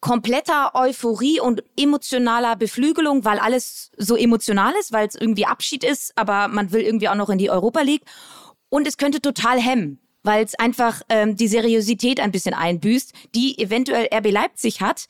kompletter 0.00 0.74
Euphorie 0.74 1.40
und 1.40 1.62
emotionaler 1.78 2.56
Beflügelung, 2.56 3.24
weil 3.24 3.38
alles 3.38 3.90
so 3.96 4.16
emotional 4.16 4.72
ist, 4.80 4.92
weil 4.92 5.06
es 5.06 5.14
irgendwie 5.14 5.46
Abschied 5.46 5.84
ist, 5.84 6.16
aber 6.16 6.48
man 6.48 6.72
will 6.72 6.80
irgendwie 6.80 7.08
auch 7.08 7.14
noch 7.14 7.28
in 7.28 7.38
die 7.38 7.50
Europa 7.50 7.82
League. 7.82 8.04
Und 8.70 8.86
es 8.86 8.96
könnte 8.96 9.20
total 9.20 9.60
hemmen, 9.60 9.98
weil 10.22 10.44
es 10.44 10.54
einfach 10.54 11.02
ähm, 11.08 11.36
die 11.36 11.48
Seriosität 11.48 12.20
ein 12.20 12.32
bisschen 12.32 12.54
einbüßt, 12.54 13.12
die 13.34 13.58
eventuell 13.58 14.08
RB 14.12 14.30
Leipzig 14.30 14.80
hat 14.80 15.06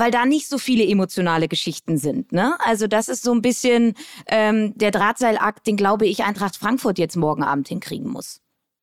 weil 0.00 0.10
da 0.10 0.24
nicht 0.24 0.48
so 0.48 0.58
viele 0.58 0.84
emotionale 0.84 1.46
Geschichten 1.46 1.98
sind. 1.98 2.32
Ne? 2.32 2.56
Also 2.64 2.86
das 2.86 3.08
ist 3.08 3.22
so 3.22 3.32
ein 3.32 3.42
bisschen 3.42 3.94
ähm, 4.26 4.72
der 4.76 4.90
Drahtseilakt, 4.90 5.66
den 5.66 5.76
glaube 5.76 6.06
ich 6.06 6.24
Eintracht 6.24 6.56
Frankfurt 6.56 6.98
jetzt 6.98 7.16
morgen 7.16 7.42
Abend 7.42 7.68
hinkriegen 7.68 8.10
muss. 8.10 8.40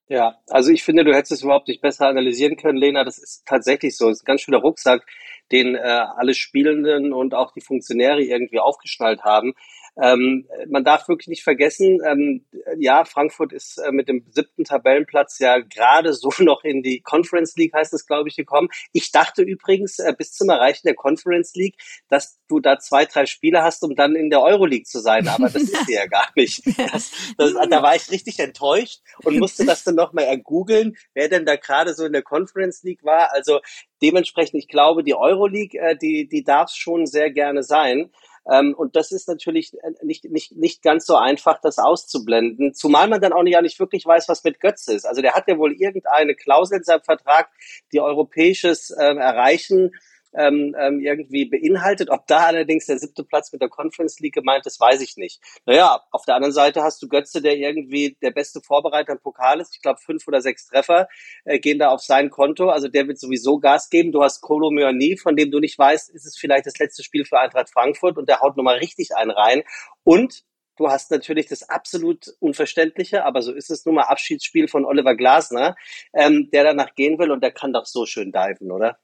Ja, 0.10 0.38
also 0.48 0.72
ich 0.72 0.84
finde, 0.84 1.04
du 1.04 1.14
hättest 1.14 1.34
es 1.34 1.44
überhaupt 1.44 1.68
nicht 1.68 1.82
besser 1.82 2.08
analysieren 2.08 2.56
können, 2.56 2.78
Lena. 2.78 3.04
Das 3.04 3.18
ist 3.18 3.46
tatsächlich 3.46 3.98
so. 3.98 4.10
Es 4.10 4.20
ist 4.20 4.24
ein 4.24 4.26
ganz 4.28 4.42
schöner 4.42 4.60
Rucksack, 4.60 5.06
den 5.52 5.76
äh, 5.76 5.80
alle 5.80 6.34
Spielenden 6.34 7.12
und 7.12 7.34
auch 7.34 7.52
die 7.52 7.62
Funktionäre 7.62 8.22
irgendwie 8.22 8.60
aufgeschnallt 8.60 9.24
haben. 9.24 9.54
Ähm, 10.02 10.48
man 10.70 10.84
darf 10.84 11.08
wirklich 11.08 11.28
nicht 11.28 11.44
vergessen, 11.44 12.00
ähm, 12.06 12.46
ja, 12.78 13.04
Frankfurt 13.06 13.52
ist 13.54 13.78
äh, 13.80 13.92
mit 13.92 14.08
dem 14.08 14.26
siebten 14.30 14.64
Tabellenplatz 14.64 15.40
ja 15.40 15.60
gerade 15.60 16.14
so 16.14 16.30
noch 16.40 16.64
in 16.64 16.84
die 16.84 17.02
Conference 17.02 17.56
League, 17.56 17.74
heißt 17.74 17.94
es, 17.94 18.06
glaube 18.06 18.30
ich, 18.30 18.36
gekommen. 18.36 18.70
Ich 18.94 19.12
dachte 19.12 19.42
übrigens 19.42 20.00
äh, 20.00 20.14
bis 20.18 20.34
zum 20.34 20.50
Erreichen 20.50 20.86
der 20.86 20.96
Conference 20.96 21.56
League, 21.56 21.78
dass 22.10 22.40
du 22.48 22.60
da 22.60 22.78
zwei, 22.80 23.06
drei 23.06 23.26
Spiele 23.26 23.64
hast, 23.64 23.84
um 23.84 23.96
dann 23.96 24.16
in 24.16 24.30
der 24.30 24.42
Euroleague 24.42 24.86
zu 24.86 25.00
sein, 25.00 25.28
aber 25.28 25.50
das 25.50 25.64
ist 25.64 25.86
sie 25.88 25.94
ja 25.94 26.06
gar 26.06 26.30
nicht. 26.36 26.64
Das, 26.88 27.12
das, 27.38 27.54
da 27.70 27.82
war 27.82 27.96
ich 27.96 28.10
richtig 28.12 28.40
enttäuscht 28.40 29.02
und 29.24 29.38
musste 29.40 29.66
das 29.66 29.84
dann 29.84 29.96
nochmal 29.96 30.26
ergoogeln, 30.26 30.96
wer 31.14 31.28
denn 31.28 31.46
da 31.46 31.56
gerade 31.56 31.94
so 31.94 32.06
in 32.06 32.14
der 32.14 32.22
Conference 32.22 32.84
League 32.84 33.04
war. 33.04 33.34
Also 33.34 33.60
dementsprechend, 34.02 34.60
ich 34.60 34.68
glaube, 34.68 35.04
die 35.04 35.16
Euroleague, 35.16 35.80
äh, 35.80 35.98
die, 35.98 36.28
die 36.28 36.44
darf 36.44 36.70
es 36.70 36.76
schon 36.76 37.06
sehr 37.06 37.32
gerne 37.32 37.64
sein. 37.64 38.12
Ähm, 38.52 38.74
und 38.76 38.96
das 38.96 39.12
ist 39.12 39.28
natürlich 39.28 39.74
äh, 39.76 39.92
nicht, 40.04 40.26
nicht, 40.26 40.56
nicht 40.56 40.82
ganz 40.82 41.06
so 41.06 41.16
einfach, 41.16 41.60
das 41.62 41.78
auszublenden. 41.78 42.74
Zumal 42.74 43.08
man 43.08 43.22
dann 43.22 43.34
auch 43.34 43.44
nicht, 43.44 43.54
ja 43.54 43.62
nicht 43.62 43.80
wirklich 43.80 44.06
weiß, 44.06 44.30
was 44.30 44.44
mit 44.44 44.60
Götze 44.60 44.94
ist. 44.94 45.06
Also 45.06 45.22
der 45.22 45.34
hat 45.34 45.48
ja 45.48 45.58
wohl 45.58 45.74
irgendeine 45.74 46.36
Klausel 46.36 46.78
in 46.78 46.84
seinem 46.84 47.04
Vertrag, 47.04 47.50
die 47.92 48.00
europäisches 48.00 48.90
äh, 48.92 49.16
Erreichen 49.16 49.92
ähm, 50.38 50.76
ähm, 50.80 51.00
irgendwie 51.00 51.46
beinhaltet. 51.46 52.10
Ob 52.10 52.28
da 52.28 52.46
allerdings 52.46 52.86
der 52.86 53.00
siebte 53.00 53.24
Platz 53.24 53.52
mit 53.52 53.62
der 53.62 53.70
Conference 53.70 54.20
League 54.20 54.36
gemeint 54.36 54.66
ist, 54.66 54.80
weiß 54.80 55.02
ich 55.02 55.18
nicht. 55.18 55.42
Naja, 55.66 56.04
auf 56.12 56.26
der 56.26 56.36
anderen 56.36 56.54
Seite 56.54 56.84
hast 56.84 57.02
du 57.02 57.08
Götze, 57.08 57.42
der 57.42 57.58
irgendwie 57.58 58.18
der 58.22 58.32
beste 58.32 58.62
Vorbereiter 58.62 59.14
im 59.14 59.20
Pokal 59.20 59.60
ist. 59.60 59.76
Ich 59.76 59.82
glaube, 59.82 60.00
fünf 60.00 60.28
oder 60.28 60.42
sechs 60.42 60.68
Treffer 60.68 61.08
äh, 61.46 61.60
gehen 61.60 61.80
da 61.80 61.90
auf 61.90 62.02
sein 62.02 62.30
Konto. 62.30 62.70
Also 62.70 62.88
der 62.88 63.08
wird 63.08 63.20
sowieso 63.20 63.60
Gas 63.60 63.90
geben. 63.90 64.12
Du 64.12 64.24
hast 64.24 64.42
Kolo 64.42 64.70
Myani, 64.70 65.18
von 65.18 65.36
dem 65.36 65.52
du 65.52 65.60
nicht 65.60 65.78
weißt, 65.78 66.10
ist 66.14 66.26
es 66.26 66.38
vielleicht 66.38 66.66
das 66.66 66.78
letzte 66.78 67.04
Spiel 67.04 67.26
für 67.26 67.40
Eintracht 67.40 67.70
Frankfurt 67.72 68.18
und 68.18 68.30
der 68.30 68.40
haut 68.42 68.58
nochmal 68.58 68.78
richtig 68.78 69.16
einen 69.16 69.32
rein. 69.32 69.64
Und 70.04 70.44
Du 70.78 70.90
hast 70.90 71.10
natürlich 71.10 71.48
das 71.48 71.68
absolut 71.68 72.28
Unverständliche, 72.40 73.26
aber 73.26 73.42
so 73.42 73.52
ist 73.52 73.72
es 73.72 73.84
nun 73.86 73.96
mal 73.96 74.04
Abschiedsspiel 74.04 74.68
von 74.68 74.86
Oliver 74.86 75.16
Glasner, 75.16 75.76
ähm, 76.14 76.50
der 76.54 76.64
danach 76.66 76.94
gehen 76.94 77.18
will 77.18 77.32
und 77.32 77.42
der 77.42 77.52
kann 77.52 77.74
doch 77.74 77.86
so 77.86 78.06
schön 78.06 78.32
diven, 78.32 78.72
oder? 78.72 79.00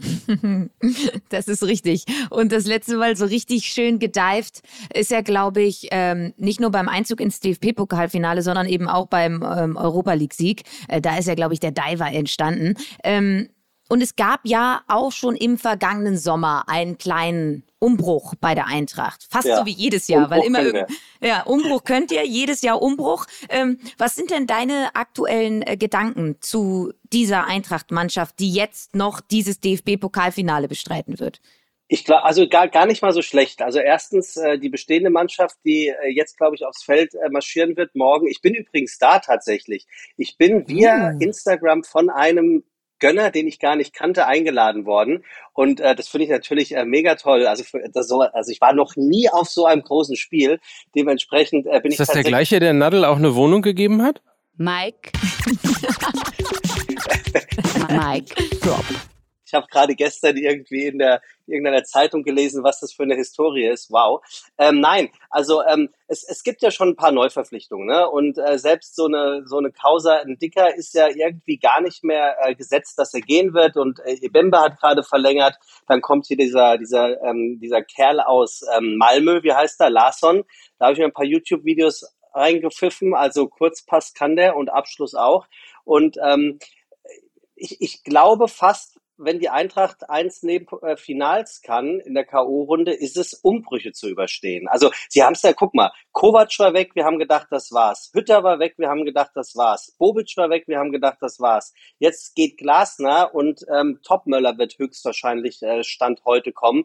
Das 1.28 1.48
ist 1.48 1.62
richtig. 1.62 2.04
Und 2.30 2.52
das 2.52 2.66
letzte 2.66 2.96
Mal 2.96 3.16
so 3.16 3.24
richtig 3.24 3.64
schön 3.66 3.98
gedived 3.98 4.62
ist 4.92 5.10
ja, 5.10 5.20
glaube 5.20 5.62
ich, 5.62 5.88
ähm, 5.90 6.32
nicht 6.36 6.60
nur 6.60 6.70
beim 6.70 6.88
Einzug 6.88 7.20
ins 7.20 7.40
DFB-Pokalfinale, 7.40 8.42
sondern 8.42 8.68
eben 8.68 8.88
auch 8.88 9.06
beim 9.06 9.42
ähm, 9.42 9.76
Europa 9.76 10.12
League-Sieg. 10.12 10.62
Äh, 10.88 11.00
da 11.00 11.16
ist 11.16 11.28
ja, 11.28 11.34
glaube 11.34 11.54
ich, 11.54 11.60
der 11.60 11.72
Diver 11.72 12.10
entstanden. 12.12 12.74
Ähm, 13.02 13.48
und 13.88 14.02
es 14.02 14.16
gab 14.16 14.40
ja 14.44 14.82
auch 14.88 15.12
schon 15.12 15.36
im 15.36 15.58
vergangenen 15.58 16.16
Sommer 16.16 16.64
einen 16.68 16.96
kleinen 16.98 17.64
Umbruch 17.84 18.34
bei 18.40 18.54
der 18.54 18.66
Eintracht. 18.66 19.26
Fast 19.30 19.46
ja. 19.46 19.58
so 19.58 19.66
wie 19.66 19.72
jedes 19.72 20.08
Jahr, 20.08 20.24
Umbruch 20.24 20.36
weil 20.36 20.46
immer 20.46 20.62
irgend 20.62 20.90
ja, 21.20 21.42
Umbruch 21.42 21.84
könnt 21.84 22.10
ihr, 22.12 22.26
jedes 22.26 22.62
Jahr 22.62 22.80
Umbruch. 22.80 23.26
Ähm, 23.50 23.78
was 23.98 24.14
sind 24.14 24.30
denn 24.30 24.46
deine 24.46 24.94
aktuellen 24.94 25.62
äh, 25.62 25.76
Gedanken 25.76 26.36
zu 26.40 26.92
dieser 27.12 27.46
Eintracht-Mannschaft, 27.46 28.38
die 28.38 28.52
jetzt 28.52 28.96
noch 28.96 29.20
dieses 29.20 29.60
DFB-Pokalfinale 29.60 30.68
bestreiten 30.68 31.20
wird? 31.20 31.40
Ich 31.86 32.04
glaube, 32.04 32.24
also 32.24 32.48
gar, 32.48 32.68
gar 32.68 32.86
nicht 32.86 33.02
mal 33.02 33.12
so 33.12 33.20
schlecht. 33.20 33.60
Also 33.60 33.78
erstens 33.78 34.36
äh, 34.36 34.58
die 34.58 34.70
bestehende 34.70 35.10
Mannschaft, 35.10 35.56
die 35.64 35.88
äh, 35.88 36.08
jetzt, 36.08 36.38
glaube 36.38 36.56
ich, 36.56 36.64
aufs 36.64 36.82
Feld 36.82 37.14
äh, 37.14 37.28
marschieren 37.28 37.76
wird 37.76 37.94
morgen. 37.94 38.26
Ich 38.26 38.40
bin 38.40 38.54
übrigens 38.54 38.98
da 38.98 39.18
tatsächlich. 39.18 39.86
Ich 40.16 40.38
bin 40.38 40.66
via 40.66 41.12
mm. 41.12 41.20
Instagram 41.20 41.84
von 41.84 42.08
einem 42.08 42.64
Gönner, 43.04 43.30
den 43.30 43.46
ich 43.46 43.58
gar 43.58 43.76
nicht 43.76 43.92
kannte, 43.92 44.26
eingeladen 44.26 44.86
worden. 44.86 45.24
Und 45.52 45.78
äh, 45.78 45.94
das 45.94 46.08
finde 46.08 46.24
ich 46.24 46.30
natürlich 46.30 46.74
äh, 46.74 46.86
mega 46.86 47.16
toll. 47.16 47.46
Also, 47.46 47.62
für, 47.62 47.82
das 47.92 48.08
so, 48.08 48.20
also 48.22 48.50
ich 48.50 48.62
war 48.62 48.72
noch 48.72 48.96
nie 48.96 49.28
auf 49.28 49.50
so 49.50 49.66
einem 49.66 49.82
großen 49.82 50.16
Spiel. 50.16 50.58
Dementsprechend 50.96 51.66
äh, 51.66 51.80
bin 51.80 51.92
Ist 51.92 51.96
ich. 51.96 52.00
Ist 52.00 52.08
das 52.08 52.14
der 52.14 52.22
gleiche, 52.22 52.60
der 52.60 52.72
Nadel 52.72 53.04
auch 53.04 53.18
eine 53.18 53.34
Wohnung 53.34 53.60
gegeben 53.60 54.02
hat? 54.02 54.22
Mike. 54.56 55.12
Mike. 57.90 58.34
Drop. 58.62 58.84
Ich 59.54 59.56
habe 59.56 59.68
gerade 59.68 59.94
gestern 59.94 60.36
irgendwie 60.36 60.86
in 60.86 60.98
der 60.98 61.22
irgendeiner 61.46 61.84
Zeitung 61.84 62.24
gelesen, 62.24 62.64
was 62.64 62.80
das 62.80 62.92
für 62.92 63.04
eine 63.04 63.14
Historie 63.14 63.68
ist. 63.68 63.88
Wow. 63.92 64.20
Ähm, 64.58 64.80
nein, 64.80 65.10
also 65.30 65.62
ähm, 65.62 65.90
es, 66.08 66.24
es 66.24 66.42
gibt 66.42 66.60
ja 66.60 66.72
schon 66.72 66.88
ein 66.88 66.96
paar 66.96 67.12
Neuverpflichtungen, 67.12 67.86
ne? 67.86 68.10
Und 68.10 68.36
äh, 68.36 68.58
selbst 68.58 68.96
so 68.96 69.06
eine 69.06 69.44
so 69.46 69.58
eine 69.58 69.70
Causa 69.70 70.16
ein 70.16 70.38
Dicker 70.40 70.74
ist 70.74 70.92
ja 70.94 71.06
irgendwie 71.06 71.58
gar 71.58 71.80
nicht 71.80 72.02
mehr 72.02 72.34
äh, 72.42 72.56
gesetzt, 72.56 72.98
dass 72.98 73.14
er 73.14 73.20
gehen 73.20 73.54
wird. 73.54 73.76
Und 73.76 74.00
äh, 74.00 74.18
Ebembe 74.22 74.60
hat 74.60 74.80
gerade 74.80 75.04
verlängert. 75.04 75.54
Dann 75.86 76.00
kommt 76.00 76.26
hier 76.26 76.36
dieser 76.36 76.76
dieser 76.76 77.22
ähm, 77.22 77.60
dieser 77.60 77.82
Kerl 77.82 78.18
aus 78.18 78.62
ähm, 78.76 78.96
Malmö, 78.96 79.44
wie 79.44 79.52
heißt 79.52 79.80
er, 79.80 79.90
Larsson. 79.90 80.42
Da 80.80 80.86
habe 80.86 80.94
ich 80.94 80.98
mir 80.98 81.04
ein 81.04 81.12
paar 81.12 81.24
YouTube-Videos 81.24 82.12
reingepfiffen. 82.34 83.14
Also 83.14 83.46
Kurzpass 83.46 84.14
kann 84.14 84.34
der 84.34 84.56
und 84.56 84.68
Abschluss 84.68 85.14
auch. 85.14 85.46
Und 85.84 86.16
ähm, 86.26 86.58
ich, 87.56 87.80
ich 87.80 88.02
glaube 88.02 88.48
fast, 88.48 88.98
wenn 89.16 89.38
die 89.38 89.48
Eintracht 89.48 90.08
eins 90.10 90.42
neben 90.42 90.66
äh, 90.82 90.96
Finals 90.96 91.62
kann 91.62 92.00
in 92.00 92.14
der 92.14 92.24
K.O.-Runde, 92.24 92.90
ist 92.90 93.16
es, 93.16 93.34
Umbrüche 93.34 93.92
zu 93.92 94.08
überstehen. 94.08 94.68
Also 94.68 94.90
sie 95.08 95.22
haben 95.22 95.34
es 95.34 95.42
ja, 95.42 95.52
guck 95.52 95.74
mal, 95.74 95.92
Kovac 96.12 96.58
war 96.58 96.74
weg, 96.74 96.92
wir 96.94 97.04
haben 97.04 97.18
gedacht, 97.18 97.48
das 97.50 97.72
war's. 97.72 98.10
Hütter 98.12 98.42
war 98.42 98.58
weg, 98.58 98.74
wir 98.76 98.88
haben 98.88 99.04
gedacht, 99.04 99.30
das 99.34 99.54
war's. 99.54 99.94
Bobic 99.98 100.32
war 100.36 100.50
weg, 100.50 100.64
wir 100.66 100.78
haben 100.78 100.92
gedacht, 100.92 101.18
das 101.20 101.40
war's. 101.40 101.72
Jetzt 101.98 102.34
geht 102.34 102.58
Glasner 102.58 103.34
und 103.34 103.64
ähm, 103.72 104.00
Topmöller 104.02 104.58
wird 104.58 104.78
höchstwahrscheinlich 104.78 105.62
äh, 105.62 105.84
Stand 105.84 106.24
heute 106.24 106.52
kommen. 106.52 106.84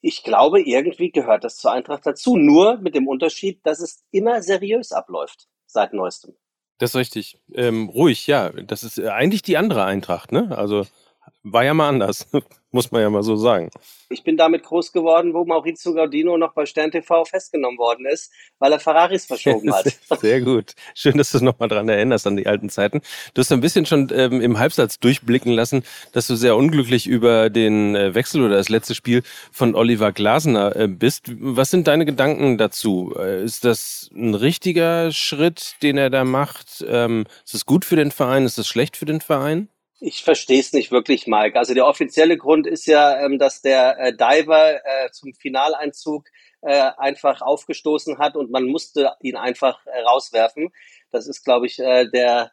Ich 0.00 0.22
glaube, 0.22 0.60
irgendwie 0.60 1.10
gehört 1.10 1.44
das 1.44 1.56
zur 1.56 1.72
Eintracht 1.72 2.04
dazu. 2.04 2.36
Nur 2.36 2.76
mit 2.78 2.94
dem 2.94 3.08
Unterschied, 3.08 3.64
dass 3.64 3.80
es 3.80 4.04
immer 4.10 4.42
seriös 4.42 4.92
abläuft 4.92 5.48
seit 5.66 5.94
neuestem. 5.94 6.36
Das 6.78 6.90
ist 6.90 6.96
richtig. 6.96 7.38
Ähm, 7.54 7.88
ruhig, 7.88 8.26
ja. 8.26 8.50
Das 8.50 8.82
ist 8.82 8.98
äh, 8.98 9.08
eigentlich 9.08 9.42
die 9.42 9.56
andere 9.56 9.84
Eintracht, 9.84 10.32
ne? 10.32 10.56
Also 10.56 10.86
war 11.44 11.62
ja 11.62 11.74
mal 11.74 11.88
anders, 11.88 12.26
muss 12.72 12.90
man 12.90 13.02
ja 13.02 13.10
mal 13.10 13.22
so 13.22 13.36
sagen. 13.36 13.70
Ich 14.08 14.24
bin 14.24 14.36
damit 14.36 14.64
groß 14.64 14.92
geworden, 14.92 15.34
wo 15.34 15.44
Maurizio 15.44 15.92
Gaudino 15.92 16.36
noch 16.38 16.54
bei 16.54 16.66
Stern 16.66 16.90
TV 16.90 17.24
festgenommen 17.24 17.78
worden 17.78 18.06
ist, 18.06 18.32
weil 18.58 18.72
er 18.72 18.80
Ferraris 18.80 19.26
verschoben 19.26 19.72
hat. 19.72 19.86
Sehr 20.20 20.40
gut. 20.40 20.74
Schön, 20.94 21.18
dass 21.18 21.30
du 21.30 21.38
es 21.38 21.42
nochmal 21.42 21.68
dran 21.68 21.88
erinnerst 21.88 22.26
an 22.26 22.36
die 22.36 22.46
alten 22.46 22.70
Zeiten. 22.70 23.02
Du 23.34 23.40
hast 23.40 23.52
ein 23.52 23.60
bisschen 23.60 23.84
schon 23.86 24.08
ähm, 24.12 24.40
im 24.40 24.58
Halbsatz 24.58 24.98
durchblicken 24.98 25.52
lassen, 25.52 25.84
dass 26.12 26.26
du 26.26 26.34
sehr 26.34 26.56
unglücklich 26.56 27.06
über 27.06 27.50
den 27.50 27.94
äh, 27.94 28.14
Wechsel 28.14 28.42
oder 28.42 28.56
das 28.56 28.70
letzte 28.70 28.94
Spiel 28.94 29.22
von 29.52 29.74
Oliver 29.74 30.12
Glasner 30.12 30.74
äh, 30.74 30.88
bist. 30.88 31.30
Was 31.38 31.70
sind 31.70 31.86
deine 31.86 32.06
Gedanken 32.06 32.56
dazu? 32.56 33.14
Äh, 33.18 33.44
ist 33.44 33.64
das 33.64 34.10
ein 34.14 34.34
richtiger 34.34 35.12
Schritt, 35.12 35.76
den 35.82 35.98
er 35.98 36.10
da 36.10 36.24
macht? 36.24 36.84
Ähm, 36.88 37.26
ist 37.44 37.54
es 37.54 37.66
gut 37.66 37.84
für 37.84 37.96
den 37.96 38.10
Verein? 38.10 38.44
Ist 38.44 38.58
es 38.58 38.66
schlecht 38.66 38.96
für 38.96 39.06
den 39.06 39.20
Verein? 39.20 39.68
Ich 40.06 40.22
verstehe 40.22 40.60
es 40.60 40.74
nicht 40.74 40.90
wirklich, 40.92 41.26
Mike. 41.26 41.58
Also 41.58 41.72
der 41.72 41.86
offizielle 41.86 42.36
Grund 42.36 42.66
ist 42.66 42.84
ja, 42.84 43.24
ähm, 43.24 43.38
dass 43.38 43.62
der 43.62 43.98
äh, 43.98 44.12
Diver 44.14 44.74
äh, 44.84 45.10
zum 45.12 45.32
Finaleinzug 45.32 46.26
äh, 46.60 46.90
einfach 46.98 47.40
aufgestoßen 47.40 48.18
hat 48.18 48.36
und 48.36 48.50
man 48.50 48.64
musste 48.66 49.12
ihn 49.22 49.36
einfach 49.36 49.80
rauswerfen. 50.06 50.68
Das 51.10 51.26
ist, 51.26 51.42
glaube 51.42 51.66
ich, 51.66 51.76
der, 51.76 52.10
der, 52.12 52.50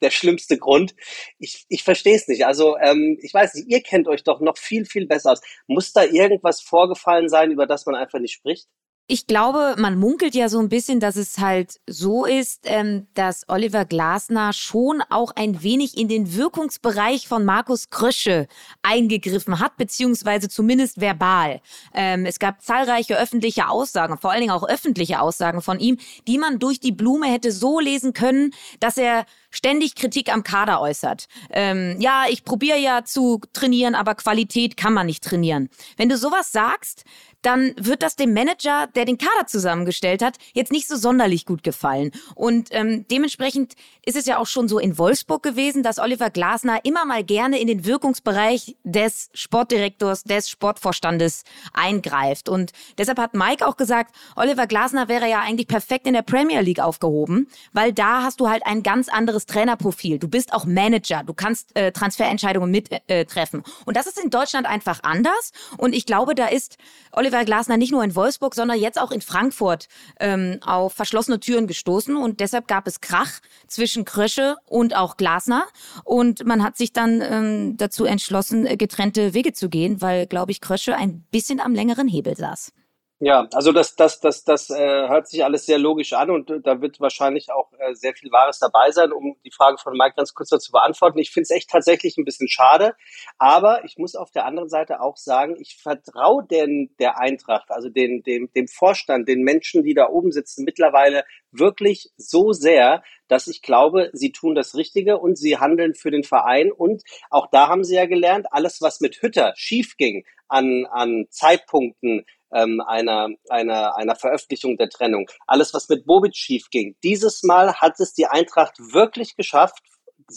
der 0.00 0.10
schlimmste 0.10 0.56
Grund. 0.56 0.94
Ich, 1.38 1.66
ich 1.68 1.82
verstehe 1.84 2.16
es 2.16 2.28
nicht. 2.28 2.46
Also 2.46 2.78
ähm, 2.78 3.18
ich 3.20 3.34
weiß 3.34 3.56
nicht, 3.56 3.68
ihr 3.68 3.82
kennt 3.82 4.08
euch 4.08 4.24
doch 4.24 4.40
noch 4.40 4.56
viel, 4.56 4.86
viel 4.86 5.06
besser 5.06 5.32
aus. 5.32 5.42
Muss 5.66 5.92
da 5.92 6.04
irgendwas 6.04 6.62
vorgefallen 6.62 7.28
sein, 7.28 7.50
über 7.50 7.66
das 7.66 7.84
man 7.84 7.94
einfach 7.94 8.20
nicht 8.20 8.32
spricht? 8.32 8.68
Ich 9.06 9.26
glaube, 9.26 9.74
man 9.76 9.98
munkelt 9.98 10.34
ja 10.34 10.48
so 10.48 10.58
ein 10.58 10.70
bisschen, 10.70 10.98
dass 10.98 11.16
es 11.16 11.36
halt 11.36 11.78
so 11.86 12.24
ist, 12.24 12.62
ähm, 12.64 13.06
dass 13.12 13.46
Oliver 13.48 13.84
Glasner 13.84 14.54
schon 14.54 15.02
auch 15.10 15.32
ein 15.36 15.62
wenig 15.62 15.98
in 15.98 16.08
den 16.08 16.34
Wirkungsbereich 16.34 17.28
von 17.28 17.44
Markus 17.44 17.90
Krösche 17.90 18.48
eingegriffen 18.80 19.60
hat, 19.60 19.76
beziehungsweise 19.76 20.48
zumindest 20.48 21.02
verbal. 21.02 21.60
Ähm, 21.92 22.24
es 22.24 22.38
gab 22.38 22.62
zahlreiche 22.62 23.18
öffentliche 23.18 23.68
Aussagen, 23.68 24.16
vor 24.16 24.30
allen 24.30 24.40
Dingen 24.40 24.52
auch 24.52 24.66
öffentliche 24.66 25.20
Aussagen 25.20 25.60
von 25.60 25.80
ihm, 25.80 25.98
die 26.26 26.38
man 26.38 26.58
durch 26.58 26.80
die 26.80 26.92
Blume 26.92 27.26
hätte 27.26 27.52
so 27.52 27.80
lesen 27.80 28.14
können, 28.14 28.52
dass 28.80 28.96
er 28.96 29.26
ständig 29.50 29.96
Kritik 29.96 30.32
am 30.32 30.44
Kader 30.44 30.80
äußert. 30.80 31.28
Ähm, 31.50 32.00
ja, 32.00 32.24
ich 32.30 32.42
probiere 32.42 32.78
ja 32.78 33.04
zu 33.04 33.42
trainieren, 33.52 33.94
aber 33.94 34.14
Qualität 34.14 34.78
kann 34.78 34.94
man 34.94 35.04
nicht 35.04 35.22
trainieren. 35.22 35.68
Wenn 35.98 36.08
du 36.08 36.16
sowas 36.16 36.52
sagst, 36.52 37.04
dann 37.46 37.74
wird 37.78 38.02
das 38.02 38.16
dem 38.16 38.32
Manager, 38.32 38.86
der 38.94 39.04
den 39.04 39.18
Kader 39.18 39.46
zusammengestellt 39.46 40.22
hat, 40.22 40.38
jetzt 40.52 40.72
nicht 40.72 40.88
so 40.88 40.96
sonderlich 40.96 41.46
gut 41.46 41.62
gefallen. 41.62 42.10
Und 42.34 42.68
ähm, 42.70 43.06
dementsprechend 43.10 43.74
ist 44.04 44.16
es 44.16 44.26
ja 44.26 44.38
auch 44.38 44.46
schon 44.46 44.68
so 44.68 44.78
in 44.78 44.98
Wolfsburg 44.98 45.42
gewesen, 45.42 45.82
dass 45.82 45.98
Oliver 45.98 46.30
Glasner 46.30 46.80
immer 46.84 47.04
mal 47.04 47.24
gerne 47.24 47.60
in 47.60 47.66
den 47.66 47.84
Wirkungsbereich 47.84 48.76
des 48.84 49.30
Sportdirektors, 49.34 50.24
des 50.24 50.48
Sportvorstandes 50.48 51.44
eingreift. 51.72 52.48
Und 52.48 52.72
deshalb 52.98 53.18
hat 53.18 53.34
Mike 53.34 53.66
auch 53.66 53.76
gesagt, 53.76 54.14
Oliver 54.36 54.66
Glasner 54.66 55.08
wäre 55.08 55.28
ja 55.28 55.40
eigentlich 55.40 55.68
perfekt 55.68 56.06
in 56.06 56.14
der 56.14 56.22
Premier 56.22 56.60
League 56.60 56.80
aufgehoben, 56.80 57.48
weil 57.72 57.92
da 57.92 58.22
hast 58.22 58.40
du 58.40 58.48
halt 58.48 58.64
ein 58.66 58.82
ganz 58.82 59.08
anderes 59.08 59.46
Trainerprofil. 59.46 60.18
Du 60.18 60.28
bist 60.28 60.52
auch 60.52 60.64
Manager, 60.64 61.22
du 61.24 61.34
kannst 61.34 61.76
äh, 61.76 61.92
Transferentscheidungen 61.92 62.70
mittreffen. 62.70 63.60
Äh, 63.60 63.84
Und 63.84 63.96
das 63.96 64.06
ist 64.06 64.22
in 64.22 64.30
Deutschland 64.30 64.66
einfach 64.66 65.02
anders. 65.02 65.52
Und 65.76 65.94
ich 65.94 66.06
glaube, 66.06 66.34
da 66.34 66.46
ist 66.46 66.78
Oliver 67.12 67.33
Oliver 67.34 67.44
Glasner 67.44 67.76
nicht 67.76 67.90
nur 67.90 68.04
in 68.04 68.14
Wolfsburg, 68.14 68.54
sondern 68.54 68.78
jetzt 68.78 69.00
auch 69.00 69.10
in 69.10 69.20
Frankfurt 69.20 69.88
ähm, 70.20 70.60
auf 70.64 70.92
verschlossene 70.92 71.40
Türen 71.40 71.66
gestoßen. 71.66 72.16
Und 72.16 72.38
deshalb 72.38 72.68
gab 72.68 72.86
es 72.86 73.00
Krach 73.00 73.40
zwischen 73.66 74.04
Krösche 74.04 74.56
und 74.66 74.94
auch 74.94 75.16
Glasner. 75.16 75.64
Und 76.04 76.46
man 76.46 76.62
hat 76.62 76.76
sich 76.76 76.92
dann 76.92 77.20
ähm, 77.20 77.76
dazu 77.76 78.04
entschlossen, 78.04 78.64
getrennte 78.78 79.34
Wege 79.34 79.52
zu 79.52 79.68
gehen, 79.68 80.00
weil, 80.00 80.26
glaube 80.26 80.52
ich, 80.52 80.60
Krösche 80.60 80.96
ein 80.96 81.24
bisschen 81.32 81.60
am 81.60 81.74
längeren 81.74 82.06
Hebel 82.06 82.36
saß. 82.36 82.72
Ja, 83.20 83.46
also 83.52 83.70
das, 83.70 83.94
das, 83.94 84.18
das, 84.18 84.42
das 84.42 84.70
äh, 84.70 85.08
hört 85.08 85.28
sich 85.28 85.44
alles 85.44 85.66
sehr 85.66 85.78
logisch 85.78 86.12
an 86.14 86.30
und 86.30 86.50
äh, 86.50 86.60
da 86.60 86.80
wird 86.80 87.00
wahrscheinlich 87.00 87.50
auch 87.52 87.72
äh, 87.78 87.94
sehr 87.94 88.12
viel 88.12 88.32
Wahres 88.32 88.58
dabei 88.58 88.90
sein, 88.90 89.12
um 89.12 89.36
die 89.44 89.52
Frage 89.52 89.78
von 89.78 89.96
Mike 89.96 90.14
ganz 90.16 90.34
kurz 90.34 90.48
zu 90.48 90.72
beantworten. 90.72 91.20
Ich 91.20 91.30
finde 91.30 91.44
es 91.44 91.50
echt 91.50 91.70
tatsächlich 91.70 92.18
ein 92.18 92.24
bisschen 92.24 92.48
schade, 92.48 92.96
aber 93.38 93.84
ich 93.84 93.98
muss 93.98 94.16
auf 94.16 94.32
der 94.32 94.46
anderen 94.46 94.68
Seite 94.68 95.00
auch 95.00 95.16
sagen, 95.16 95.54
ich 95.60 95.76
vertraue 95.80 96.44
den 96.44 96.90
der 96.98 97.20
Eintracht, 97.20 97.70
also 97.70 97.88
den, 97.88 98.24
dem, 98.24 98.50
dem 98.52 98.66
Vorstand, 98.66 99.28
den 99.28 99.42
Menschen, 99.42 99.84
die 99.84 99.94
da 99.94 100.08
oben 100.08 100.32
sitzen, 100.32 100.64
mittlerweile 100.64 101.24
wirklich 101.52 102.10
so 102.16 102.52
sehr, 102.52 103.04
dass 103.28 103.46
ich 103.46 103.62
glaube, 103.62 104.10
sie 104.12 104.32
tun 104.32 104.56
das 104.56 104.74
Richtige 104.74 105.18
und 105.18 105.38
sie 105.38 105.58
handeln 105.58 105.94
für 105.94 106.10
den 106.10 106.24
Verein. 106.24 106.72
Und 106.72 107.04
auch 107.30 107.46
da 107.50 107.68
haben 107.68 107.84
sie 107.84 107.94
ja 107.94 108.06
gelernt, 108.06 108.48
alles, 108.50 108.82
was 108.82 109.00
mit 109.00 109.22
Hütter 109.22 109.52
schief 109.56 109.96
ging 109.96 110.24
an, 110.48 110.86
an 110.90 111.26
Zeitpunkten, 111.30 112.24
ähm, 112.52 112.80
einer, 112.86 113.28
einer, 113.48 113.96
einer 113.96 114.16
Veröffentlichung 114.16 114.76
der 114.76 114.88
Trennung. 114.88 115.28
Alles, 115.46 115.74
was 115.74 115.88
mit 115.88 116.06
Bobic 116.06 116.36
schief 116.36 116.70
ging. 116.70 116.96
Dieses 117.02 117.42
Mal 117.42 117.74
hat 117.74 118.00
es 118.00 118.14
die 118.14 118.26
Eintracht 118.26 118.78
wirklich 118.78 119.36
geschafft, 119.36 119.78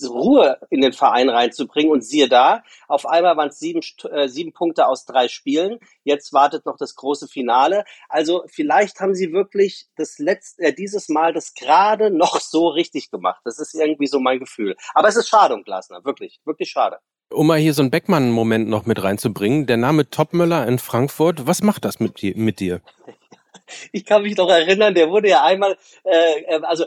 Ruhe 0.04 0.60
in 0.70 0.82
den 0.82 0.94
Verein 0.94 1.30
reinzubringen. 1.30 1.92
Und 1.92 2.02
siehe 2.02 2.28
da, 2.28 2.64
auf 2.88 3.06
einmal 3.06 3.38
waren 3.38 3.50
es 3.50 3.60
sieben, 3.60 3.82
äh, 4.12 4.28
sieben 4.28 4.54
Punkte 4.54 4.88
aus 4.88 5.06
drei 5.06 5.28
Spielen. 5.28 5.80
Jetzt 6.04 6.34
wartet 6.34 6.66
noch 6.66 6.78
das 6.78 6.96
große 6.96 7.28
Finale. 7.28 7.86
Also 8.10 8.44
vielleicht 8.48 9.00
haben 9.00 9.16
sie 9.16 9.32
wirklich 9.32 9.88
das 9.96 10.20
letzte, 10.20 10.64
äh, 10.64 10.74
dieses 10.74 11.10
Mal 11.10 11.34
das 11.34 11.54
gerade 11.54 12.12
noch 12.12 12.40
so 12.40 12.68
richtig 12.68 13.12
gemacht. 13.12 13.42
Das 13.46 13.60
ist 13.60 13.74
irgendwie 13.74 14.08
so 14.08 14.20
mein 14.20 14.40
Gefühl. 14.40 14.76
Aber 14.94 15.08
es 15.08 15.16
ist 15.16 15.30
schade 15.30 15.54
um 15.54 15.64
Glasner, 15.64 16.04
wirklich, 16.04 16.40
wirklich 16.46 16.70
schade. 16.70 17.00
Um 17.30 17.48
mal 17.48 17.60
hier 17.60 17.74
so 17.74 17.82
einen 17.82 17.92
Beckmann-Moment 17.92 18.70
noch 18.70 18.86
mit 18.86 19.04
reinzubringen, 19.04 19.66
der 19.66 19.78
Name 19.78 20.10
Topmöller 20.10 20.66
in 20.66 20.80
Frankfurt, 20.80 21.46
was 21.46 21.62
macht 21.62 21.84
das 21.84 22.00
mit 22.00 22.22
dir? 22.22 22.34
Mit 22.36 22.60
dir? 22.60 22.82
Ich 23.92 24.06
kann 24.06 24.22
mich 24.22 24.38
noch 24.38 24.50
erinnern, 24.50 24.94
der 24.94 25.10
wurde 25.10 25.28
ja 25.28 25.44
einmal, 25.44 25.76
äh, 26.06 26.42
äh 26.44 26.62
also 26.64 26.86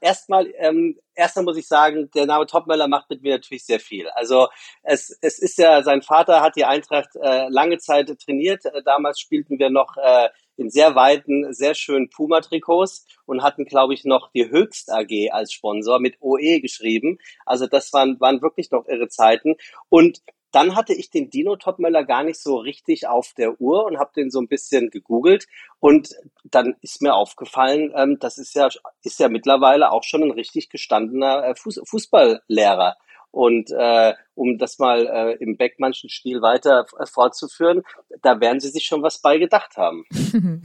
erstmal, 0.00 0.46
erst 0.46 0.56
ähm, 0.58 0.98
erstmal 1.14 1.44
muss 1.44 1.56
ich 1.56 1.68
sagen, 1.68 2.10
der 2.12 2.26
Name 2.26 2.46
Topmöller 2.46 2.88
macht 2.88 3.08
mit 3.10 3.22
mir 3.22 3.34
natürlich 3.34 3.64
sehr 3.64 3.78
viel. 3.78 4.08
Also 4.08 4.48
es, 4.82 5.16
es 5.20 5.38
ist 5.38 5.58
ja, 5.58 5.82
sein 5.82 6.02
Vater 6.02 6.40
hat 6.40 6.56
die 6.56 6.64
Eintracht 6.64 7.10
äh, 7.14 7.48
lange 7.48 7.78
Zeit 7.78 8.08
trainiert. 8.18 8.64
Äh, 8.64 8.82
damals 8.82 9.20
spielten 9.20 9.58
wir 9.58 9.70
noch 9.70 9.96
äh, 9.96 10.28
in 10.58 10.70
sehr 10.70 10.94
weiten, 10.94 11.52
sehr 11.52 11.74
schönen 11.74 12.10
Puma-Trikots 12.10 13.06
und 13.26 13.42
hatten, 13.42 13.64
glaube 13.64 13.94
ich, 13.94 14.04
noch 14.04 14.30
die 14.32 14.50
Höchst 14.50 14.90
AG 14.90 15.30
als 15.30 15.52
Sponsor 15.52 16.00
mit 16.00 16.16
OE 16.20 16.60
geschrieben. 16.60 17.18
Also 17.46 17.66
das 17.66 17.92
waren, 17.92 18.20
waren 18.20 18.42
wirklich 18.42 18.70
noch 18.70 18.86
irre 18.86 19.08
Zeiten. 19.08 19.54
Und 19.88 20.20
dann 20.50 20.74
hatte 20.74 20.94
ich 20.94 21.10
den 21.10 21.30
Dino 21.30 21.56
Topmöller 21.56 22.04
gar 22.04 22.22
nicht 22.24 22.40
so 22.40 22.56
richtig 22.56 23.06
auf 23.06 23.34
der 23.36 23.60
Uhr 23.60 23.84
und 23.84 23.98
habe 23.98 24.12
den 24.16 24.30
so 24.30 24.40
ein 24.40 24.48
bisschen 24.48 24.90
gegoogelt 24.90 25.46
und 25.78 26.14
dann 26.44 26.74
ist 26.80 27.02
mir 27.02 27.14
aufgefallen, 27.14 27.92
ähm, 27.94 28.18
das 28.18 28.38
ist 28.38 28.54
ja 28.54 28.68
ist 29.02 29.20
ja 29.20 29.28
mittlerweile 29.28 29.92
auch 29.92 30.04
schon 30.04 30.22
ein 30.22 30.30
richtig 30.30 30.70
gestandener 30.70 31.44
äh, 31.44 31.54
Fuß, 31.54 31.82
Fußballlehrer. 31.84 32.96
Und 33.38 33.70
äh, 33.70 34.14
um 34.34 34.58
das 34.58 34.80
mal 34.80 35.06
äh, 35.06 35.34
im 35.34 35.56
Beckmannschen 35.56 36.10
Stil 36.10 36.42
weiter 36.42 36.86
äh, 36.98 37.06
fortzuführen, 37.06 37.84
da 38.20 38.40
werden 38.40 38.58
sie 38.58 38.68
sich 38.68 38.86
schon 38.86 39.00
was 39.00 39.20
bei 39.20 39.38
gedacht 39.38 39.76
haben. 39.76 40.04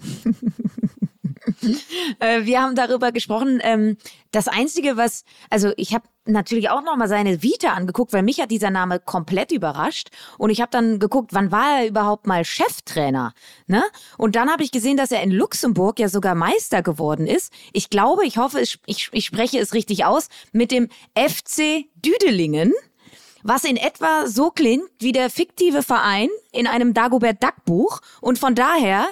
Äh, 2.19 2.45
wir 2.45 2.61
haben 2.61 2.75
darüber 2.75 3.11
gesprochen. 3.11 3.59
Ähm, 3.63 3.97
das 4.31 4.47
Einzige, 4.47 4.97
was, 4.97 5.23
also 5.49 5.71
ich 5.77 5.93
habe 5.93 6.05
natürlich 6.25 6.69
auch 6.69 6.81
nochmal 6.81 7.07
seine 7.07 7.43
Vita 7.43 7.69
angeguckt, 7.69 8.13
weil 8.13 8.23
mich 8.23 8.39
hat 8.39 8.51
dieser 8.51 8.69
Name 8.69 8.99
komplett 8.99 9.51
überrascht. 9.51 10.09
Und 10.37 10.49
ich 10.49 10.61
habe 10.61 10.71
dann 10.71 10.99
geguckt, 10.99 11.33
wann 11.33 11.51
war 11.51 11.79
er 11.79 11.87
überhaupt 11.87 12.27
mal 12.27 12.45
Cheftrainer? 12.45 13.33
Ne? 13.67 13.83
Und 14.17 14.35
dann 14.35 14.49
habe 14.49 14.63
ich 14.63 14.71
gesehen, 14.71 14.97
dass 14.97 15.11
er 15.11 15.21
in 15.21 15.31
Luxemburg 15.31 15.99
ja 15.99 16.09
sogar 16.09 16.35
Meister 16.35 16.81
geworden 16.81 17.27
ist. 17.27 17.51
Ich 17.73 17.89
glaube, 17.89 18.25
ich 18.25 18.37
hoffe, 18.37 18.61
ich, 18.61 18.79
ich 19.11 19.25
spreche 19.25 19.59
es 19.59 19.73
richtig 19.73 20.05
aus, 20.05 20.29
mit 20.51 20.71
dem 20.71 20.89
FC 21.15 21.85
Düdelingen 21.95 22.73
was 23.43 23.65
in 23.65 23.77
etwa 23.77 24.27
so 24.27 24.49
klingt 24.49 24.89
wie 24.99 25.11
der 25.11 25.29
fiktive 25.29 25.83
Verein 25.83 26.29
in 26.51 26.65
einem 26.65 26.93
Dagobert 26.93 27.43
Duck 27.43 27.65
Buch 27.65 27.99
und 28.21 28.39
von 28.39 28.55
daher 28.55 29.05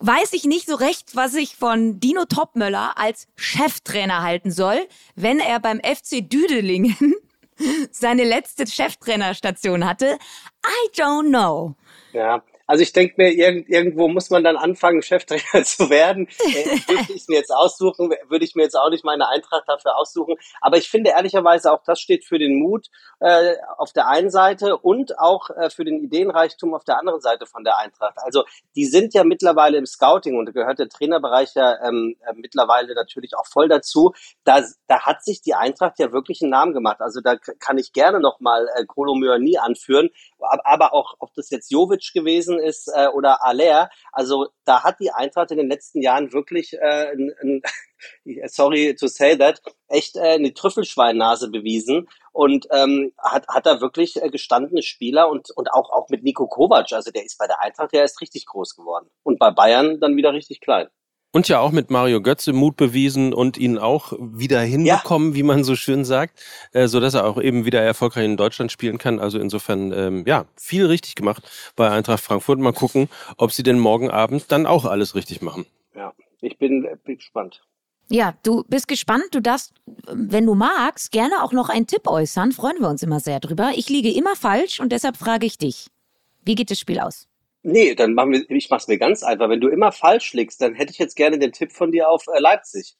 weiß 0.00 0.32
ich 0.32 0.44
nicht 0.44 0.66
so 0.66 0.74
recht, 0.74 1.14
was 1.14 1.34
ich 1.34 1.56
von 1.56 2.00
Dino 2.00 2.24
Topmöller 2.24 2.98
als 2.98 3.28
Cheftrainer 3.36 4.22
halten 4.22 4.50
soll, 4.50 4.88
wenn 5.14 5.38
er 5.38 5.60
beim 5.60 5.80
FC 5.80 6.28
Düdelingen 6.28 7.14
seine 7.90 8.24
letzte 8.24 8.66
Cheftrainerstation 8.66 9.86
hatte. 9.86 10.18
I 10.64 11.00
don't 11.00 11.28
know. 11.28 11.74
Ja, 12.12 12.42
also 12.70 12.84
ich 12.84 12.92
denke 12.92 13.14
mir, 13.16 13.32
irgend, 13.32 13.68
irgendwo 13.68 14.06
muss 14.06 14.30
man 14.30 14.44
dann 14.44 14.56
anfangen, 14.56 15.02
Cheftrainer 15.02 15.42
zu 15.64 15.90
werden. 15.90 16.28
Äh, 16.38 16.64
würde 16.88 17.12
ich 17.12 17.26
mir 17.26 17.38
jetzt 17.38 17.50
aussuchen, 17.50 18.14
würde 18.28 18.44
ich 18.44 18.54
mir 18.54 18.62
jetzt 18.62 18.76
auch 18.76 18.90
nicht 18.90 19.04
meine 19.04 19.28
Eintracht 19.28 19.64
dafür 19.66 19.96
aussuchen. 19.96 20.36
Aber 20.60 20.76
ich 20.76 20.88
finde 20.88 21.10
ehrlicherweise 21.10 21.72
auch 21.72 21.82
das 21.82 21.98
steht 21.98 22.24
für 22.24 22.38
den 22.38 22.60
Mut 22.60 22.86
äh, 23.18 23.56
auf 23.76 23.92
der 23.92 24.06
einen 24.06 24.30
Seite 24.30 24.76
und 24.76 25.18
auch 25.18 25.50
äh, 25.50 25.68
für 25.68 25.84
den 25.84 25.98
Ideenreichtum 25.98 26.72
auf 26.72 26.84
der 26.84 26.96
anderen 26.96 27.20
Seite 27.20 27.44
von 27.44 27.64
der 27.64 27.76
Eintracht. 27.76 28.18
Also 28.18 28.44
die 28.76 28.86
sind 28.86 29.14
ja 29.14 29.24
mittlerweile 29.24 29.76
im 29.76 29.86
Scouting 29.86 30.38
und 30.38 30.46
da 30.46 30.52
gehört 30.52 30.78
der 30.78 30.88
Trainerbereich 30.88 31.56
ja 31.56 31.76
ähm, 31.84 32.14
äh, 32.24 32.34
mittlerweile 32.36 32.94
natürlich 32.94 33.32
auch 33.36 33.46
voll 33.48 33.68
dazu. 33.68 34.12
Da, 34.44 34.62
da 34.86 35.00
hat 35.00 35.24
sich 35.24 35.42
die 35.42 35.54
Eintracht 35.54 35.98
ja 35.98 36.12
wirklich 36.12 36.40
einen 36.40 36.52
Namen 36.52 36.72
gemacht. 36.72 37.00
Also 37.00 37.20
da 37.20 37.34
kann 37.36 37.78
ich 37.78 37.92
gerne 37.92 38.20
nochmal 38.20 38.68
äh, 38.76 38.84
Kolomyr 38.86 39.40
nie 39.40 39.58
anführen, 39.58 40.10
aber 40.38 40.94
auch, 40.94 41.14
ob 41.18 41.34
das 41.34 41.50
jetzt 41.50 41.72
Jovic 41.72 42.12
gewesen 42.14 42.59
ist 42.60 42.88
äh, 42.94 43.08
oder 43.08 43.44
Aller. 43.44 43.90
Also 44.12 44.48
da 44.64 44.82
hat 44.82 45.00
die 45.00 45.10
Eintracht 45.10 45.50
in 45.50 45.58
den 45.58 45.68
letzten 45.68 46.02
Jahren 46.02 46.32
wirklich, 46.32 46.74
äh, 46.74 47.12
n, 47.12 47.32
n, 47.40 47.62
sorry 48.46 48.94
to 48.94 49.06
say 49.06 49.36
that, 49.36 49.60
echt 49.88 50.16
äh, 50.16 50.34
eine 50.34 50.54
Trüffelschweinnase 50.54 51.50
bewiesen 51.50 52.08
und 52.32 52.66
ähm, 52.70 53.12
hat, 53.18 53.48
hat 53.48 53.66
da 53.66 53.80
wirklich 53.80 54.22
äh, 54.22 54.30
gestandene 54.30 54.82
Spieler 54.82 55.28
und, 55.28 55.50
und 55.50 55.72
auch, 55.72 55.90
auch 55.90 56.08
mit 56.08 56.22
Nico 56.22 56.46
Kovac, 56.46 56.92
also 56.92 57.10
der 57.10 57.24
ist 57.24 57.38
bei 57.38 57.46
der 57.46 57.60
Eintracht, 57.60 57.92
der 57.92 58.04
ist 58.04 58.20
richtig 58.20 58.46
groß 58.46 58.76
geworden 58.76 59.10
und 59.22 59.38
bei 59.38 59.50
Bayern 59.50 60.00
dann 60.00 60.16
wieder 60.16 60.32
richtig 60.32 60.60
klein. 60.60 60.88
Und 61.32 61.46
ja 61.48 61.60
auch 61.60 61.70
mit 61.70 61.90
Mario 61.90 62.20
Götze 62.20 62.52
Mut 62.52 62.76
bewiesen 62.76 63.32
und 63.32 63.56
ihn 63.56 63.78
auch 63.78 64.12
wieder 64.18 64.60
hinbekommen, 64.60 65.30
ja. 65.30 65.34
wie 65.36 65.42
man 65.44 65.62
so 65.62 65.76
schön 65.76 66.04
sagt, 66.04 66.42
äh, 66.72 66.88
so 66.88 66.98
dass 66.98 67.14
er 67.14 67.24
auch 67.24 67.40
eben 67.40 67.64
wieder 67.64 67.80
erfolgreich 67.80 68.24
in 68.24 68.36
Deutschland 68.36 68.72
spielen 68.72 68.98
kann. 68.98 69.20
Also 69.20 69.38
insofern, 69.38 69.92
ähm, 69.92 70.24
ja, 70.26 70.46
viel 70.56 70.86
richtig 70.86 71.14
gemacht 71.14 71.72
bei 71.76 71.88
Eintracht 71.88 72.22
Frankfurt. 72.22 72.58
Mal 72.58 72.72
gucken, 72.72 73.08
ob 73.36 73.52
sie 73.52 73.62
denn 73.62 73.78
morgen 73.78 74.10
Abend 74.10 74.50
dann 74.50 74.66
auch 74.66 74.84
alles 74.84 75.14
richtig 75.14 75.40
machen. 75.40 75.66
Ja, 75.94 76.12
ich 76.40 76.58
bin, 76.58 76.88
bin 77.04 77.16
gespannt. 77.16 77.62
Ja, 78.08 78.34
du 78.42 78.64
bist 78.66 78.88
gespannt. 78.88 79.26
Du 79.30 79.40
darfst, 79.40 79.72
wenn 80.12 80.46
du 80.46 80.56
magst, 80.56 81.12
gerne 81.12 81.44
auch 81.44 81.52
noch 81.52 81.68
einen 81.68 81.86
Tipp 81.86 82.08
äußern. 82.08 82.50
Freuen 82.50 82.80
wir 82.80 82.88
uns 82.88 83.04
immer 83.04 83.20
sehr 83.20 83.38
drüber. 83.38 83.70
Ich 83.76 83.88
liege 83.88 84.10
immer 84.10 84.34
falsch 84.34 84.80
und 84.80 84.90
deshalb 84.90 85.16
frage 85.16 85.46
ich 85.46 85.58
dich. 85.58 85.86
Wie 86.44 86.56
geht 86.56 86.72
das 86.72 86.80
Spiel 86.80 86.98
aus? 86.98 87.29
Nee, 87.62 87.94
dann 87.94 88.14
machen 88.14 88.32
wir, 88.32 88.50
ich 88.50 88.70
mach's 88.70 88.88
mir 88.88 88.98
ganz 88.98 89.22
einfach. 89.22 89.48
Wenn 89.48 89.60
du 89.60 89.68
immer 89.68 89.92
falsch 89.92 90.32
liegst, 90.34 90.60
dann 90.62 90.74
hätte 90.74 90.92
ich 90.92 90.98
jetzt 90.98 91.16
gerne 91.16 91.38
den 91.38 91.52
Tipp 91.52 91.72
von 91.72 91.90
dir 91.92 92.08
auf 92.08 92.26
äh, 92.28 92.38
Leipzig. 92.38 92.96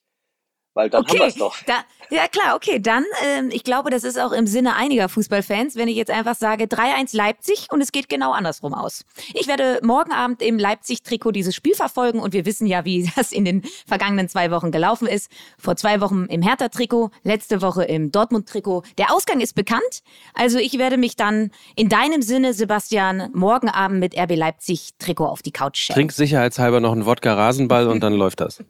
Weil 0.74 0.88
dann 0.88 1.02
okay, 1.02 1.12
haben 1.12 1.18
wir 1.18 1.26
es 1.26 1.34
doch. 1.34 1.56
Da, 1.66 1.80
ja 2.10 2.28
klar, 2.28 2.54
okay. 2.54 2.78
Dann, 2.80 3.04
ähm, 3.24 3.50
ich 3.50 3.64
glaube, 3.64 3.90
das 3.90 4.04
ist 4.04 4.18
auch 4.20 4.30
im 4.30 4.46
Sinne 4.46 4.76
einiger 4.76 5.08
Fußballfans, 5.08 5.74
wenn 5.74 5.88
ich 5.88 5.96
jetzt 5.96 6.12
einfach 6.12 6.36
sage 6.36 6.64
3-1 6.64 7.16
Leipzig 7.16 7.66
und 7.70 7.80
es 7.80 7.90
geht 7.90 8.08
genau 8.08 8.30
andersrum 8.32 8.72
aus. 8.74 9.04
Ich 9.34 9.48
werde 9.48 9.80
morgen 9.82 10.12
Abend 10.12 10.42
im 10.42 10.58
Leipzig-Trikot 10.58 11.32
dieses 11.32 11.56
Spiel 11.56 11.74
verfolgen 11.74 12.20
und 12.20 12.32
wir 12.32 12.46
wissen 12.46 12.68
ja, 12.68 12.84
wie 12.84 13.10
das 13.16 13.32
in 13.32 13.44
den 13.44 13.62
vergangenen 13.86 14.28
zwei 14.28 14.52
Wochen 14.52 14.70
gelaufen 14.70 15.08
ist. 15.08 15.30
Vor 15.58 15.74
zwei 15.74 16.00
Wochen 16.00 16.26
im 16.26 16.42
Hertha-Trikot, 16.42 17.10
letzte 17.24 17.62
Woche 17.62 17.82
im 17.82 18.12
Dortmund-Trikot. 18.12 18.84
Der 18.96 19.12
Ausgang 19.12 19.40
ist 19.40 19.54
bekannt. 19.54 20.02
Also 20.34 20.58
ich 20.58 20.78
werde 20.78 20.98
mich 20.98 21.16
dann 21.16 21.50
in 21.74 21.88
deinem 21.88 22.22
Sinne, 22.22 22.54
Sebastian, 22.54 23.30
morgen 23.32 23.68
Abend 23.68 23.98
mit 23.98 24.16
RB 24.16 24.36
Leipzig-Trikot 24.36 25.26
auf 25.26 25.42
die 25.42 25.52
Couch 25.52 25.78
stellen. 25.78 25.96
Trink 25.96 26.12
sicherheitshalber 26.12 26.78
noch 26.78 26.92
einen 26.92 27.06
Wodka-Rasenball 27.06 27.88
und 27.88 28.00
dann 28.00 28.14
läuft 28.20 28.40
das. 28.40 28.62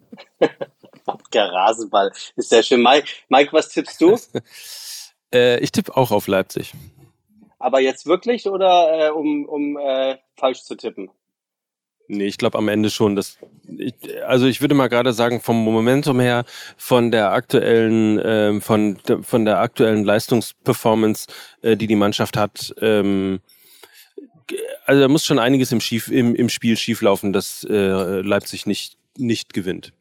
Der 1.33 1.51
Rasenball 1.51 2.11
ist 2.35 2.49
sehr 2.49 2.63
schön. 2.63 2.81
Mike, 2.81 3.07
Mike 3.29 3.53
was 3.53 3.69
tippst 3.69 4.01
du? 4.01 4.17
äh, 5.33 5.59
ich 5.59 5.71
tippe 5.71 5.95
auch 5.95 6.11
auf 6.11 6.27
Leipzig. 6.27 6.73
Aber 7.59 7.79
jetzt 7.79 8.05
wirklich 8.05 8.47
oder 8.47 9.07
äh, 9.07 9.09
um, 9.11 9.45
um 9.45 9.77
äh, 9.77 10.17
falsch 10.35 10.63
zu 10.63 10.75
tippen? 10.75 11.11
Nee, 12.07 12.25
ich 12.25 12.37
glaube 12.37 12.57
am 12.57 12.67
Ende 12.67 12.89
schon. 12.89 13.15
Dass 13.15 13.37
ich, 13.77 13.93
also 14.25 14.45
ich 14.47 14.59
würde 14.59 14.75
mal 14.75 14.89
gerade 14.89 15.13
sagen, 15.13 15.39
vom 15.39 15.63
Momentum 15.63 16.19
her, 16.19 16.43
von 16.75 17.11
der 17.11 17.31
aktuellen, 17.31 18.19
äh, 18.19 18.59
von, 18.59 18.97
von 19.21 19.45
der 19.45 19.59
aktuellen 19.59 20.03
Leistungsperformance, 20.03 21.27
äh, 21.61 21.77
die 21.77 21.87
die 21.87 21.95
Mannschaft 21.95 22.35
hat, 22.35 22.73
ähm, 22.81 23.39
also 24.85 25.01
da 25.01 25.07
muss 25.07 25.25
schon 25.25 25.39
einiges 25.39 25.71
im, 25.71 25.81
Schief, 25.81 26.09
im, 26.09 26.35
im 26.35 26.49
Spiel 26.49 26.75
schieflaufen, 26.75 27.31
dass 27.31 27.63
äh, 27.63 28.21
Leipzig 28.21 28.65
nicht, 28.65 28.97
nicht 29.17 29.53
gewinnt. 29.53 29.93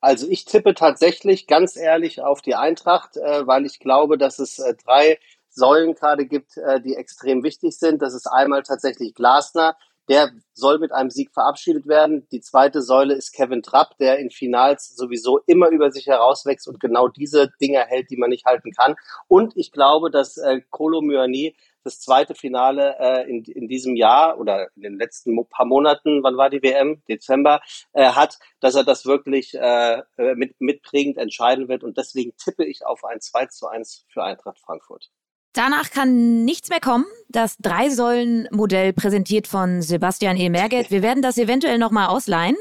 Also 0.00 0.26
ich 0.28 0.44
tippe 0.44 0.74
tatsächlich 0.74 1.46
ganz 1.46 1.76
ehrlich 1.76 2.20
auf 2.20 2.42
die 2.42 2.54
Eintracht, 2.54 3.16
äh, 3.16 3.46
weil 3.46 3.66
ich 3.66 3.78
glaube, 3.78 4.18
dass 4.18 4.38
es 4.38 4.58
äh, 4.58 4.74
drei 4.74 5.18
Säulen 5.50 5.94
gerade 5.94 6.26
gibt, 6.26 6.56
äh, 6.56 6.80
die 6.80 6.94
extrem 6.94 7.42
wichtig 7.42 7.78
sind. 7.78 8.02
Das 8.02 8.14
ist 8.14 8.26
einmal 8.26 8.62
tatsächlich 8.62 9.14
Glasner, 9.14 9.76
der 10.08 10.30
soll 10.52 10.78
mit 10.78 10.92
einem 10.92 11.10
Sieg 11.10 11.32
verabschiedet 11.32 11.86
werden. 11.86 12.26
Die 12.30 12.40
zweite 12.40 12.80
Säule 12.80 13.14
ist 13.14 13.32
Kevin 13.32 13.62
Trapp, 13.62 13.96
der 13.98 14.18
in 14.18 14.30
Finals 14.30 14.94
sowieso 14.96 15.40
immer 15.46 15.68
über 15.68 15.90
sich 15.90 16.06
herauswächst 16.06 16.68
und 16.68 16.80
genau 16.80 17.08
diese 17.08 17.50
Dinge 17.60 17.84
hält, 17.86 18.10
die 18.10 18.16
man 18.16 18.30
nicht 18.30 18.44
halten 18.44 18.72
kann. 18.72 18.94
Und 19.28 19.56
ich 19.56 19.72
glaube, 19.72 20.10
dass 20.10 20.36
äh, 20.38 20.60
Kolo 20.70 21.00
Myani 21.00 21.56
das 21.86 22.00
zweite 22.00 22.34
Finale 22.34 22.96
äh, 22.98 23.30
in, 23.30 23.44
in 23.44 23.68
diesem 23.68 23.94
Jahr 23.94 24.38
oder 24.38 24.68
in 24.74 24.82
den 24.82 24.98
letzten 24.98 25.36
paar 25.48 25.66
Monaten, 25.66 26.22
wann 26.22 26.36
war 26.36 26.50
die 26.50 26.62
WM? 26.62 27.02
Dezember, 27.08 27.60
äh, 27.92 28.10
hat, 28.10 28.38
dass 28.60 28.74
er 28.74 28.84
das 28.84 29.06
wirklich 29.06 29.54
äh, 29.54 30.02
mit, 30.34 30.60
mitprägend 30.60 31.16
entscheiden 31.16 31.68
wird. 31.68 31.84
Und 31.84 31.96
deswegen 31.96 32.36
tippe 32.36 32.64
ich 32.64 32.84
auf 32.84 33.04
ein 33.04 33.20
2 33.20 33.46
zu 33.46 33.68
1 33.68 34.04
für 34.08 34.24
Eintracht 34.24 34.58
Frankfurt. 34.58 35.10
Danach 35.56 35.90
kann 35.90 36.44
nichts 36.44 36.68
mehr 36.68 36.80
kommen. 36.80 37.06
Das 37.30 37.56
Drei-Säulen-Modell 37.56 38.92
präsentiert 38.92 39.46
von 39.46 39.80
Sebastian 39.80 40.36
E. 40.36 40.50
Merget. 40.50 40.90
Wir 40.90 41.00
werden 41.00 41.22
das 41.22 41.38
eventuell 41.38 41.78
nochmal 41.78 42.08
ausleihen. 42.08 42.56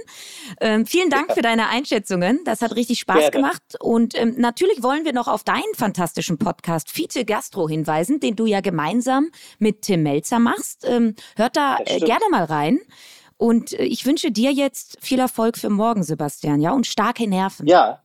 Ähm, 0.62 0.86
vielen 0.86 1.10
Dank 1.10 1.34
für 1.34 1.42
deine 1.42 1.68
Einschätzungen. 1.68 2.40
Das 2.46 2.62
hat 2.62 2.74
richtig 2.78 3.00
Spaß 3.00 3.18
Gerne. 3.18 3.32
gemacht. 3.32 3.62
Und 3.82 4.18
ähm, 4.18 4.36
natürlich 4.38 4.82
wollen 4.82 5.04
wir 5.04 5.12
noch 5.12 5.28
auf 5.28 5.44
deinen 5.44 5.74
fantastischen 5.76 6.38
Podcast 6.38 6.90
Fiete 6.90 7.26
Gastro 7.26 7.68
hinweisen, 7.68 8.22
den 8.22 8.38
du 8.38 8.46
ja 8.46 8.62
gemeinsam 8.62 9.30
mit 9.60 9.82
Tim 9.82 10.02
Melzer 10.04 10.40
machst. 10.40 10.86
Ähm, 10.88 11.16
hört 11.36 11.58
da 11.58 11.80
äh, 11.84 12.00
gerne 12.00 12.26
mal 12.32 12.46
rein. 12.46 12.80
Und 13.36 13.74
äh, 13.74 13.84
ich 13.84 14.06
wünsche 14.06 14.32
dir 14.32 14.54
jetzt 14.54 15.00
viel 15.02 15.20
Erfolg 15.20 15.58
für 15.58 15.70
morgen, 15.70 16.04
Sebastian, 16.04 16.62
ja, 16.62 16.72
und 16.72 16.88
starke 16.88 17.28
Nerven. 17.28 17.68
Ja, 17.68 18.05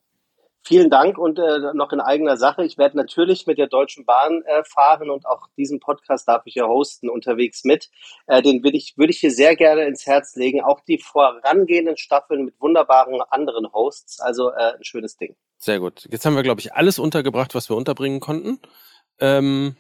Vielen 0.63 0.91
Dank 0.91 1.17
und 1.17 1.39
äh, 1.39 1.73
noch 1.75 1.91
in 1.93 2.01
eigener 2.01 2.37
Sache. 2.37 2.65
Ich 2.65 2.77
werde 2.77 2.97
natürlich 2.97 3.47
mit 3.47 3.57
der 3.57 3.67
Deutschen 3.67 4.05
Bahn 4.05 4.43
äh, 4.43 4.63
fahren 4.65 5.11
und 5.11 5.27
auch 5.27 5.49
diesen 5.57 5.81
Podcast 5.81 6.29
darf 6.29 6.43
ich 6.45 6.55
ja 6.55 6.67
hosten 6.67 7.09
unterwegs 7.09 7.65
mit. 7.65 7.89
Äh, 8.27 8.43
den 8.43 8.63
würde 8.63 8.77
ich, 8.77 8.95
würde 8.99 9.11
ich 9.11 9.21
hier 9.21 9.31
sehr 9.31 9.57
gerne 9.57 9.85
ins 9.87 10.07
Herz 10.07 10.37
legen. 10.37 10.61
Auch 10.61 10.81
die 10.81 10.99
vorangehenden 10.99 11.97
Staffeln 11.97 12.45
mit 12.45 12.61
wunderbaren 12.61 13.23
anderen 13.31 13.73
Hosts. 13.73 14.21
Also 14.21 14.51
äh, 14.51 14.75
ein 14.75 14.85
schönes 14.85 15.17
Ding. 15.17 15.35
Sehr 15.57 15.81
gut. 15.81 16.07
Jetzt 16.11 16.27
haben 16.27 16.37
wir, 16.37 16.43
glaube 16.43 16.61
ich, 16.61 16.75
alles 16.75 16.99
untergebracht, 16.99 17.55
was 17.55 17.71
wir 17.71 17.77
unterbringen 17.77 18.21
konnten. 18.21 18.61
Ähm, 19.19 19.77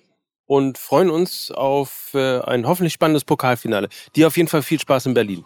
und 0.47 0.79
freuen 0.79 1.11
uns 1.11 1.51
auf 1.51 2.11
äh, 2.15 2.41
ein 2.41 2.67
hoffentlich 2.67 2.95
spannendes 2.95 3.25
Pokalfinale. 3.25 3.89
Dir 4.17 4.27
auf 4.27 4.37
jeden 4.37 4.49
Fall 4.49 4.63
viel 4.63 4.81
Spaß 4.81 5.07
in 5.07 5.15
Berlin. 5.15 5.45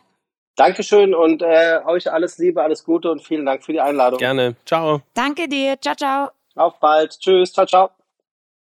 Dankeschön 0.56 1.14
und 1.14 1.42
äh, 1.42 1.80
euch 1.84 2.10
alles 2.12 2.38
Liebe, 2.38 2.62
alles 2.62 2.84
Gute 2.84 3.10
und 3.10 3.22
vielen 3.22 3.44
Dank 3.44 3.64
für 3.64 3.72
die 3.72 3.80
Einladung. 3.80 4.18
Gerne. 4.18 4.54
Ciao. 4.64 5.02
Danke 5.14 5.48
dir. 5.48 5.80
Ciao, 5.80 5.94
ciao. 5.96 6.28
Auf 6.54 6.78
bald. 6.78 7.18
Tschüss. 7.18 7.52
Ciao, 7.52 7.66
ciao. 7.66 7.90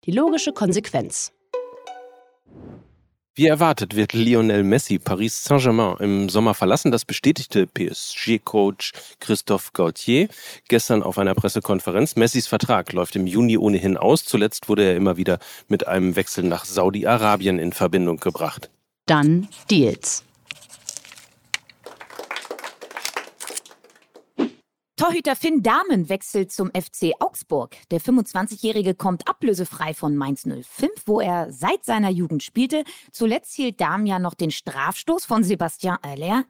Die 0.04 0.10
logische 0.10 0.52
Konsequenz. 0.52 1.32
Wie 3.36 3.46
erwartet 3.46 3.96
wird 3.96 4.12
Lionel 4.12 4.62
Messi 4.62 5.00
Paris 5.00 5.42
Saint-Germain 5.42 5.96
im 5.98 6.28
Sommer 6.28 6.54
verlassen. 6.54 6.92
Das 6.92 7.04
bestätigte 7.04 7.66
PSG-Coach 7.66 8.92
Christophe 9.18 9.70
Gaultier 9.72 10.28
gestern 10.68 11.02
auf 11.02 11.18
einer 11.18 11.34
Pressekonferenz. 11.34 12.14
Messis 12.14 12.46
Vertrag 12.46 12.92
läuft 12.92 13.16
im 13.16 13.26
Juni 13.26 13.58
ohnehin 13.58 13.96
aus. 13.96 14.24
Zuletzt 14.24 14.68
wurde 14.68 14.84
er 14.84 14.94
immer 14.94 15.16
wieder 15.16 15.40
mit 15.66 15.88
einem 15.88 16.14
Wechsel 16.14 16.44
nach 16.44 16.64
Saudi-Arabien 16.64 17.58
in 17.58 17.72
Verbindung 17.72 18.18
gebracht. 18.18 18.70
Dann 19.06 19.48
Deals. 19.68 20.24
Torhüter 25.04 25.36
Finn 25.36 25.62
Dahmen 25.62 26.08
wechselt 26.08 26.50
zum 26.50 26.70
FC 26.70 27.12
Augsburg. 27.20 27.76
Der 27.90 28.00
25-Jährige 28.00 28.94
kommt 28.94 29.28
ablösefrei 29.28 29.92
von 29.92 30.16
Mainz 30.16 30.44
05, 30.44 30.90
wo 31.04 31.20
er 31.20 31.52
seit 31.52 31.84
seiner 31.84 32.08
Jugend 32.08 32.42
spielte. 32.42 32.84
Zuletzt 33.12 33.52
hielt 33.52 33.82
Dahmen 33.82 34.06
ja 34.06 34.18
noch 34.18 34.32
den 34.32 34.50
Strafstoß 34.50 35.26
von 35.26 35.44
Sebastian 35.44 35.98
Aller 36.00 36.46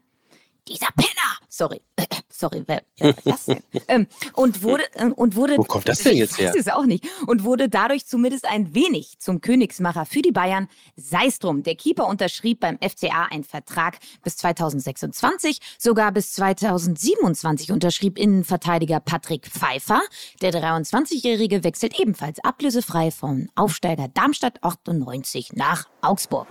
dieser 0.68 0.88
Penner, 0.96 1.38
sorry, 1.48 1.80
sorry, 2.28 2.62
wer, 2.66 2.82
wer 2.98 3.14
das 3.24 3.46
denn? 3.46 3.62
ähm, 3.88 4.06
und 4.34 4.62
wurde 4.62 4.84
äh, 4.94 5.06
und 5.06 5.36
wurde. 5.36 5.58
Wo 5.58 5.64
kommt 5.64 5.88
das 5.88 5.98
denn 5.98 6.16
jetzt 6.16 6.38
her? 6.38 6.50
Ich 6.50 6.56
weiß 6.56 6.66
es 6.66 6.72
auch 6.72 6.86
nicht. 6.86 7.04
Und 7.26 7.44
wurde 7.44 7.68
dadurch 7.68 8.06
zumindest 8.06 8.46
ein 8.46 8.74
wenig 8.74 9.18
zum 9.18 9.40
Königsmacher 9.40 10.06
für 10.06 10.22
die 10.22 10.32
Bayern. 10.32 10.68
Sei 10.96 11.26
es 11.26 11.38
drum. 11.38 11.62
Der 11.62 11.74
Keeper 11.74 12.06
unterschrieb 12.06 12.60
beim 12.60 12.78
FCA 12.78 13.28
einen 13.30 13.44
Vertrag 13.44 13.98
bis 14.22 14.36
2026, 14.38 15.60
sogar 15.78 16.12
bis 16.12 16.32
2027 16.32 17.72
unterschrieb 17.72 18.18
Innenverteidiger 18.18 19.00
Patrick 19.00 19.46
Pfeiffer. 19.46 20.00
Der 20.42 20.52
23-Jährige 20.52 21.64
wechselt 21.64 21.98
ebenfalls 21.98 22.38
ablösefrei 22.40 23.10
von 23.10 23.48
Aufsteiger 23.54 24.08
Darmstadt 24.08 24.62
98 24.62 25.52
nach 25.52 25.88
Augsburg. 26.00 26.46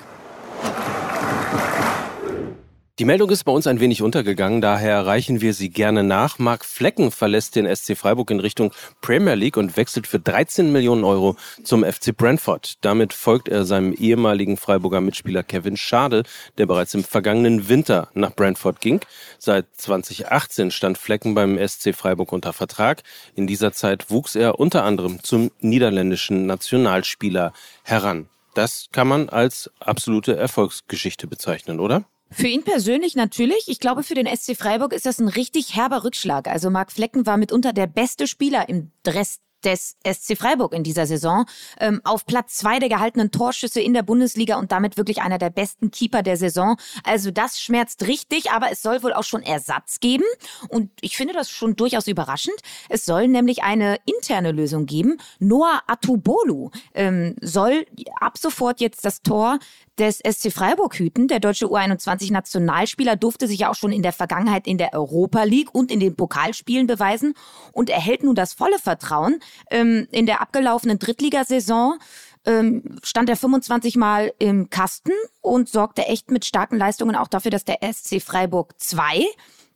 Die 3.00 3.06
Meldung 3.06 3.32
ist 3.32 3.44
bei 3.46 3.52
uns 3.52 3.66
ein 3.66 3.80
wenig 3.80 4.04
untergegangen, 4.04 4.62
daher 4.62 5.04
reichen 5.04 5.42
wir 5.42 5.56
sie 5.56 5.72
gerne 5.72 6.04
nach. 6.04 6.38
Marc 6.38 6.64
Flecken 6.64 7.10
verlässt 7.10 7.56
den 7.56 7.66
SC 7.76 7.98
Freiburg 7.98 8.30
in 8.30 8.40
Richtung 8.40 8.72
Premier 9.02 9.34
League 9.34 9.58
und 9.58 9.78
wechselt 9.78 10.06
für 10.06 10.20
13 10.20 10.72
Millionen 10.72 11.04
Euro 11.04 11.36
zum 11.64 11.84
FC 11.84 12.16
Brentford. 12.16 12.76
Damit 12.82 13.14
folgt 13.14 13.50
er 13.50 13.66
seinem 13.66 13.94
ehemaligen 13.94 14.58
Freiburger 14.58 15.02
Mitspieler 15.02 15.42
Kevin 15.42 15.76
Schade, 15.76 16.22
der 16.60 16.68
bereits 16.68 16.94
im 16.94 17.04
vergangenen 17.04 17.68
Winter 17.68 18.10
nach 18.14 18.36
Brentford 18.36 18.80
ging. 18.80 19.00
Seit 19.40 19.66
2018 19.76 20.70
stand 20.70 21.00
Flecken 21.00 21.34
beim 21.34 21.58
SC 21.58 21.96
Freiburg 21.96 22.32
unter 22.32 22.54
Vertrag. 22.54 23.02
In 23.34 23.48
dieser 23.48 23.74
Zeit 23.74 24.12
wuchs 24.12 24.36
er 24.36 24.60
unter 24.60 24.84
anderem 24.84 25.24
zum 25.24 25.50
niederländischen 25.62 26.46
Nationalspieler 26.46 27.54
heran. 27.82 28.30
Das 28.54 28.90
kann 28.92 29.08
man 29.08 29.30
als 29.30 29.72
absolute 29.80 30.38
Erfolgsgeschichte 30.38 31.26
bezeichnen, 31.26 31.80
oder? 31.80 32.06
Für 32.34 32.48
ihn 32.48 32.64
persönlich 32.64 33.16
natürlich. 33.16 33.68
Ich 33.68 33.80
glaube, 33.80 34.04
für 34.04 34.16
den 34.16 34.28
SC 34.28 34.58
Freiburg 34.58 34.94
ist 34.94 35.06
das 35.06 35.20
ein 35.20 35.28
richtig 35.28 35.76
herber 35.76 36.04
Rückschlag. 36.04 36.48
Also 36.48 36.70
Marc 36.70 36.92
Flecken 36.92 37.26
war 37.26 37.38
mitunter 37.38 37.74
der 37.74 37.88
beste 37.88 38.28
Spieler 38.28 38.68
im 38.70 38.92
Dress 39.04 39.40
des 39.64 39.98
SC 40.06 40.38
Freiburg 40.38 40.74
in 40.74 40.84
dieser 40.84 41.06
Saison. 41.06 41.46
Ähm, 41.80 42.02
auf 42.04 42.26
Platz 42.26 42.56
zwei 42.56 42.80
der 42.80 42.90
gehaltenen 42.90 43.32
Torschüsse 43.32 43.82
in 43.82 43.94
der 43.94 44.04
Bundesliga 44.04 44.58
und 44.58 44.72
damit 44.72 44.98
wirklich 44.98 45.22
einer 45.22 45.38
der 45.38 45.50
besten 45.50 45.92
Keeper 45.92 46.22
der 46.22 46.38
Saison. 46.38 46.78
Also 47.04 47.32
das 47.32 47.60
schmerzt 47.60 48.08
richtig, 48.08 48.52
aber 48.52 48.72
es 48.72 48.82
soll 48.82 49.04
wohl 49.04 49.14
auch 49.14 49.24
schon 49.24 49.42
Ersatz 49.42 50.00
geben. 50.00 50.26
Und 50.70 50.92
ich 51.02 51.18
finde 51.18 51.34
das 51.34 51.50
schon 51.50 51.76
durchaus 51.76 52.08
überraschend. 52.08 52.58
Es 52.90 53.06
soll 53.06 53.28
nämlich 53.28 53.64
eine 53.64 53.98
interne 54.06 54.52
Lösung 54.52 54.86
geben. 54.86 55.18
Noah 55.40 55.82
Atubolu 55.88 56.72
ähm, 56.94 57.36
soll 57.42 57.86
ab 58.20 58.38
sofort 58.38 58.82
jetzt 58.82 59.06
das 59.06 59.22
Tor 59.22 59.60
des 60.00 60.20
SC 60.20 60.52
Freiburg 60.52 60.98
hüten. 60.98 61.28
Der 61.28 61.40
deutsche 61.40 61.68
U21-Nationalspieler 61.68 63.16
durfte 63.16 63.48
sich 63.48 63.60
ja 63.60 63.70
auch 63.70 63.76
schon 63.76 63.92
in 63.92 64.02
der 64.02 64.14
Vergangenheit 64.14 64.68
in 64.68 64.78
der 64.78 64.94
Europa 64.94 65.44
League 65.44 65.74
und 65.74 65.92
in 65.92 66.00
den 66.00 66.16
Pokalspielen 66.16 66.88
beweisen 66.88 67.34
und 67.72 67.90
erhält 67.90 68.24
nun 68.24 68.36
das 68.36 68.54
volle 68.54 68.80
Vertrauen. 68.80 69.40
Ähm, 69.70 70.08
in 70.12 70.26
der 70.26 70.42
abgelaufenen 70.42 71.00
Drittligasaison 71.00 72.00
ähm, 72.46 73.00
stand 73.04 73.30
er 73.30 73.38
25 73.38 73.96
Mal 73.96 74.34
im 74.40 74.70
Kasten 74.70 75.14
und 75.42 75.70
sorgte 75.70 76.06
echt 76.08 76.32
mit 76.32 76.46
starken 76.46 76.78
Leistungen 76.78 77.16
auch 77.16 77.28
dafür, 77.28 77.52
dass 77.52 77.66
der 77.66 77.80
SC 77.82 78.22
Freiburg 78.22 78.74
2 78.80 79.26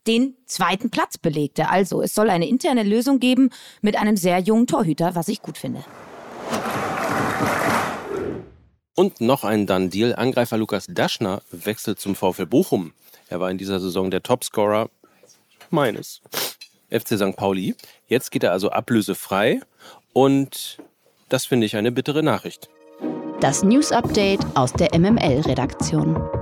den 0.07 0.35
zweiten 0.45 0.89
Platz 0.89 1.17
belegte. 1.17 1.69
Also 1.69 2.01
es 2.01 2.15
soll 2.15 2.29
eine 2.29 2.47
interne 2.47 2.83
Lösung 2.83 3.19
geben 3.19 3.49
mit 3.81 3.97
einem 3.97 4.17
sehr 4.17 4.39
jungen 4.39 4.67
Torhüter, 4.67 5.15
was 5.15 5.27
ich 5.27 5.41
gut 5.41 5.57
finde. 5.57 5.83
Und 8.99 9.21
noch 9.21 9.43
ein 9.43 9.67
Done-Deal. 9.67 10.15
Angreifer 10.15 10.57
Lukas 10.57 10.87
Daschner 10.89 11.43
wechselt 11.51 11.99
zum 11.99 12.15
VfL 12.15 12.47
Bochum. 12.47 12.93
Er 13.29 13.39
war 13.39 13.51
in 13.51 13.59
dieser 13.59 13.79
Saison 13.79 14.09
der 14.09 14.23
Topscorer 14.23 14.89
meines 15.69 16.19
FC 16.89 17.09
St. 17.09 17.35
Pauli. 17.35 17.75
Jetzt 18.07 18.31
geht 18.31 18.43
er 18.43 18.53
also 18.53 18.71
ablösefrei 18.71 19.61
und 20.13 20.79
das 21.29 21.45
finde 21.45 21.67
ich 21.67 21.75
eine 21.75 21.91
bittere 21.91 22.23
Nachricht. 22.23 22.69
Das 23.39 23.61
News 23.61 23.91
Update 23.91 24.43
aus 24.55 24.73
der 24.73 24.97
MML-Redaktion. 24.97 26.36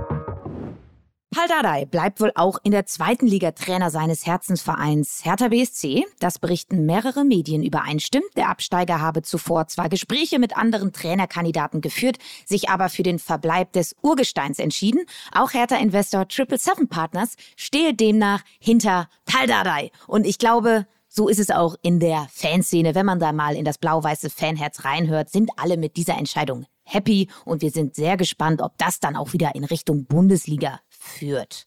Paul 1.36 1.48
Dardai 1.48 1.84
bleibt 1.84 2.22
wohl 2.22 2.32
auch 2.34 2.56
in 2.62 2.72
der 2.72 2.86
zweiten 2.86 3.26
Liga 3.26 3.50
Trainer 3.50 3.90
seines 3.90 4.24
Herzensvereins 4.24 5.22
Hertha 5.22 5.48
BSC. 5.48 6.06
Das 6.18 6.38
berichten 6.38 6.86
mehrere 6.86 7.26
Medien 7.26 7.62
übereinstimmt. 7.62 8.24
Der 8.36 8.48
Absteiger 8.48 9.02
habe 9.02 9.20
zuvor 9.20 9.66
zwar 9.66 9.90
Gespräche 9.90 10.38
mit 10.38 10.56
anderen 10.56 10.94
Trainerkandidaten 10.94 11.82
geführt, 11.82 12.16
sich 12.46 12.70
aber 12.70 12.88
für 12.88 13.02
den 13.02 13.18
Verbleib 13.18 13.74
des 13.74 13.94
Urgesteins 14.00 14.58
entschieden. 14.58 15.04
Auch 15.30 15.52
Hertha-Investor 15.52 16.24
777 16.26 16.88
Partners 16.88 17.36
stehe 17.54 17.92
demnach 17.92 18.40
hinter 18.58 19.10
Paul 19.26 19.46
Dardai. 19.46 19.90
Und 20.06 20.26
ich 20.26 20.38
glaube, 20.38 20.86
so 21.06 21.28
ist 21.28 21.38
es 21.38 21.50
auch 21.50 21.76
in 21.82 22.00
der 22.00 22.28
Fanszene. 22.32 22.94
Wenn 22.94 23.04
man 23.04 23.18
da 23.18 23.32
mal 23.32 23.56
in 23.56 23.66
das 23.66 23.76
blau-weiße 23.76 24.30
Fanherz 24.30 24.86
reinhört, 24.86 25.28
sind 25.28 25.50
alle 25.58 25.76
mit 25.76 25.98
dieser 25.98 26.16
Entscheidung 26.16 26.64
happy 26.86 27.28
und 27.44 27.62
wir 27.62 27.70
sind 27.70 27.94
sehr 27.94 28.16
gespannt, 28.16 28.62
ob 28.62 28.78
das 28.78 29.00
dann 29.00 29.16
auch 29.16 29.32
wieder 29.32 29.54
in 29.54 29.64
Richtung 29.64 30.06
Bundesliga 30.06 30.80
führt. 31.06 31.66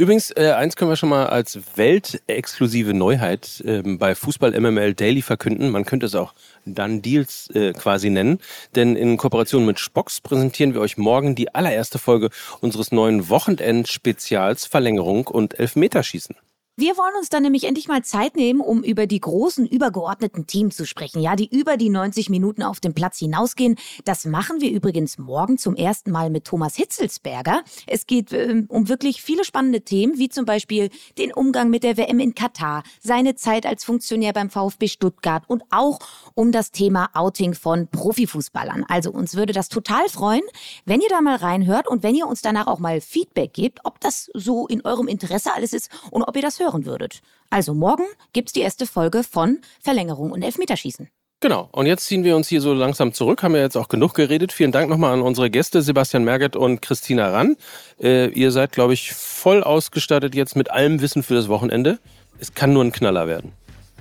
Übrigens, 0.00 0.30
äh, 0.30 0.52
eins 0.52 0.76
können 0.76 0.92
wir 0.92 0.96
schon 0.96 1.08
mal 1.08 1.26
als 1.26 1.58
weltexklusive 1.74 2.94
Neuheit 2.94 3.60
äh, 3.66 3.82
bei 3.82 4.14
Fußball 4.14 4.58
MML 4.58 4.94
Daily 4.94 5.22
verkünden. 5.22 5.70
Man 5.70 5.84
könnte 5.84 6.06
es 6.06 6.14
auch 6.14 6.34
dann 6.64 7.02
Deals 7.02 7.50
äh, 7.50 7.72
quasi 7.72 8.08
nennen. 8.08 8.38
Denn 8.76 8.94
in 8.94 9.16
Kooperation 9.16 9.66
mit 9.66 9.80
Spox 9.80 10.20
präsentieren 10.20 10.72
wir 10.72 10.82
euch 10.82 10.98
morgen 10.98 11.34
die 11.34 11.52
allererste 11.52 11.98
Folge 11.98 12.30
unseres 12.60 12.92
neuen 12.92 13.28
Wochenend-Spezials 13.28 14.66
Verlängerung 14.66 15.26
und 15.26 15.58
Elfmeterschießen. 15.58 16.36
Wir 16.80 16.96
wollen 16.96 17.16
uns 17.16 17.28
dann 17.28 17.42
nämlich 17.42 17.64
endlich 17.64 17.88
mal 17.88 18.04
Zeit 18.04 18.36
nehmen, 18.36 18.60
um 18.60 18.84
über 18.84 19.08
die 19.08 19.18
großen 19.18 19.66
übergeordneten 19.66 20.46
Teams 20.46 20.76
zu 20.76 20.86
sprechen, 20.86 21.20
ja, 21.20 21.34
die 21.34 21.48
über 21.52 21.76
die 21.76 21.88
90 21.88 22.30
Minuten 22.30 22.62
auf 22.62 22.78
dem 22.78 22.94
Platz 22.94 23.18
hinausgehen. 23.18 23.74
Das 24.04 24.24
machen 24.24 24.60
wir 24.60 24.70
übrigens 24.70 25.18
morgen 25.18 25.58
zum 25.58 25.74
ersten 25.74 26.12
Mal 26.12 26.30
mit 26.30 26.44
Thomas 26.44 26.76
Hitzelsberger. 26.76 27.64
Es 27.88 28.06
geht 28.06 28.32
äh, 28.32 28.62
um 28.68 28.88
wirklich 28.88 29.22
viele 29.22 29.44
spannende 29.44 29.80
Themen, 29.80 30.18
wie 30.18 30.28
zum 30.28 30.44
Beispiel 30.44 30.90
den 31.18 31.32
Umgang 31.32 31.68
mit 31.68 31.82
der 31.82 31.96
WM 31.96 32.20
in 32.20 32.36
Katar, 32.36 32.84
seine 33.00 33.34
Zeit 33.34 33.66
als 33.66 33.82
Funktionär 33.82 34.32
beim 34.32 34.48
VfB 34.48 34.86
Stuttgart 34.86 35.42
und 35.48 35.64
auch 35.70 35.98
um 36.34 36.52
das 36.52 36.70
Thema 36.70 37.10
Outing 37.12 37.54
von 37.54 37.88
Profifußballern. 37.88 38.84
Also 38.86 39.10
uns 39.10 39.34
würde 39.34 39.52
das 39.52 39.68
total 39.68 40.08
freuen, 40.08 40.42
wenn 40.84 41.00
ihr 41.00 41.08
da 41.08 41.22
mal 41.22 41.38
reinhört 41.38 41.88
und 41.88 42.04
wenn 42.04 42.14
ihr 42.14 42.28
uns 42.28 42.40
danach 42.40 42.68
auch 42.68 42.78
mal 42.78 43.00
Feedback 43.00 43.52
gebt, 43.52 43.80
ob 43.82 43.98
das 43.98 44.30
so 44.32 44.68
in 44.68 44.84
eurem 44.84 45.08
Interesse 45.08 45.52
alles 45.52 45.72
ist 45.72 45.90
und 46.12 46.22
ob 46.22 46.36
ihr 46.36 46.42
das 46.42 46.60
hört 46.60 46.67
hören 46.68 46.86
würdet. 46.86 47.20
Also 47.50 47.74
morgen 47.74 48.04
gibt's 48.32 48.52
die 48.52 48.60
erste 48.60 48.86
Folge 48.86 49.22
von 49.24 49.58
Verlängerung 49.80 50.30
und 50.30 50.42
Elfmeterschießen. 50.42 51.08
Genau. 51.40 51.68
Und 51.70 51.86
jetzt 51.86 52.06
ziehen 52.06 52.24
wir 52.24 52.34
uns 52.34 52.48
hier 52.48 52.60
so 52.60 52.74
langsam 52.74 53.12
zurück. 53.12 53.42
Haben 53.42 53.54
wir 53.54 53.60
jetzt 53.60 53.76
auch 53.76 53.88
genug 53.88 54.14
geredet. 54.14 54.52
Vielen 54.52 54.72
Dank 54.72 54.90
nochmal 54.90 55.12
an 55.12 55.22
unsere 55.22 55.50
Gäste, 55.50 55.82
Sebastian 55.82 56.24
Merget 56.24 56.56
und 56.56 56.82
Christina 56.82 57.30
Rann. 57.30 57.56
Äh, 58.00 58.28
ihr 58.30 58.50
seid, 58.50 58.72
glaube 58.72 58.92
ich, 58.92 59.12
voll 59.12 59.62
ausgestattet 59.62 60.34
jetzt 60.34 60.56
mit 60.56 60.70
allem 60.70 61.00
Wissen 61.00 61.22
für 61.22 61.34
das 61.34 61.48
Wochenende. 61.48 62.00
Es 62.40 62.54
kann 62.54 62.72
nur 62.72 62.84
ein 62.84 62.92
Knaller 62.92 63.28
werden. 63.28 63.52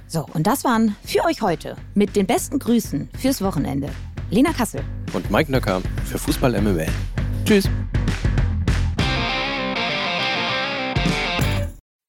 So, 0.07 0.25
und 0.33 0.47
das 0.47 0.63
waren 0.63 0.95
für 1.03 1.23
euch 1.25 1.41
heute 1.41 1.75
mit 1.93 2.15
den 2.15 2.25
besten 2.25 2.59
Grüßen 2.59 3.09
fürs 3.19 3.41
Wochenende. 3.41 3.89
Lena 4.31 4.51
Kassel. 4.51 4.81
Und 5.13 5.29
Mike 5.29 5.51
Nöcker 5.51 5.81
für 6.05 6.17
Fußball 6.17 6.59
MML. 6.59 6.87
Tschüss. 7.45 7.69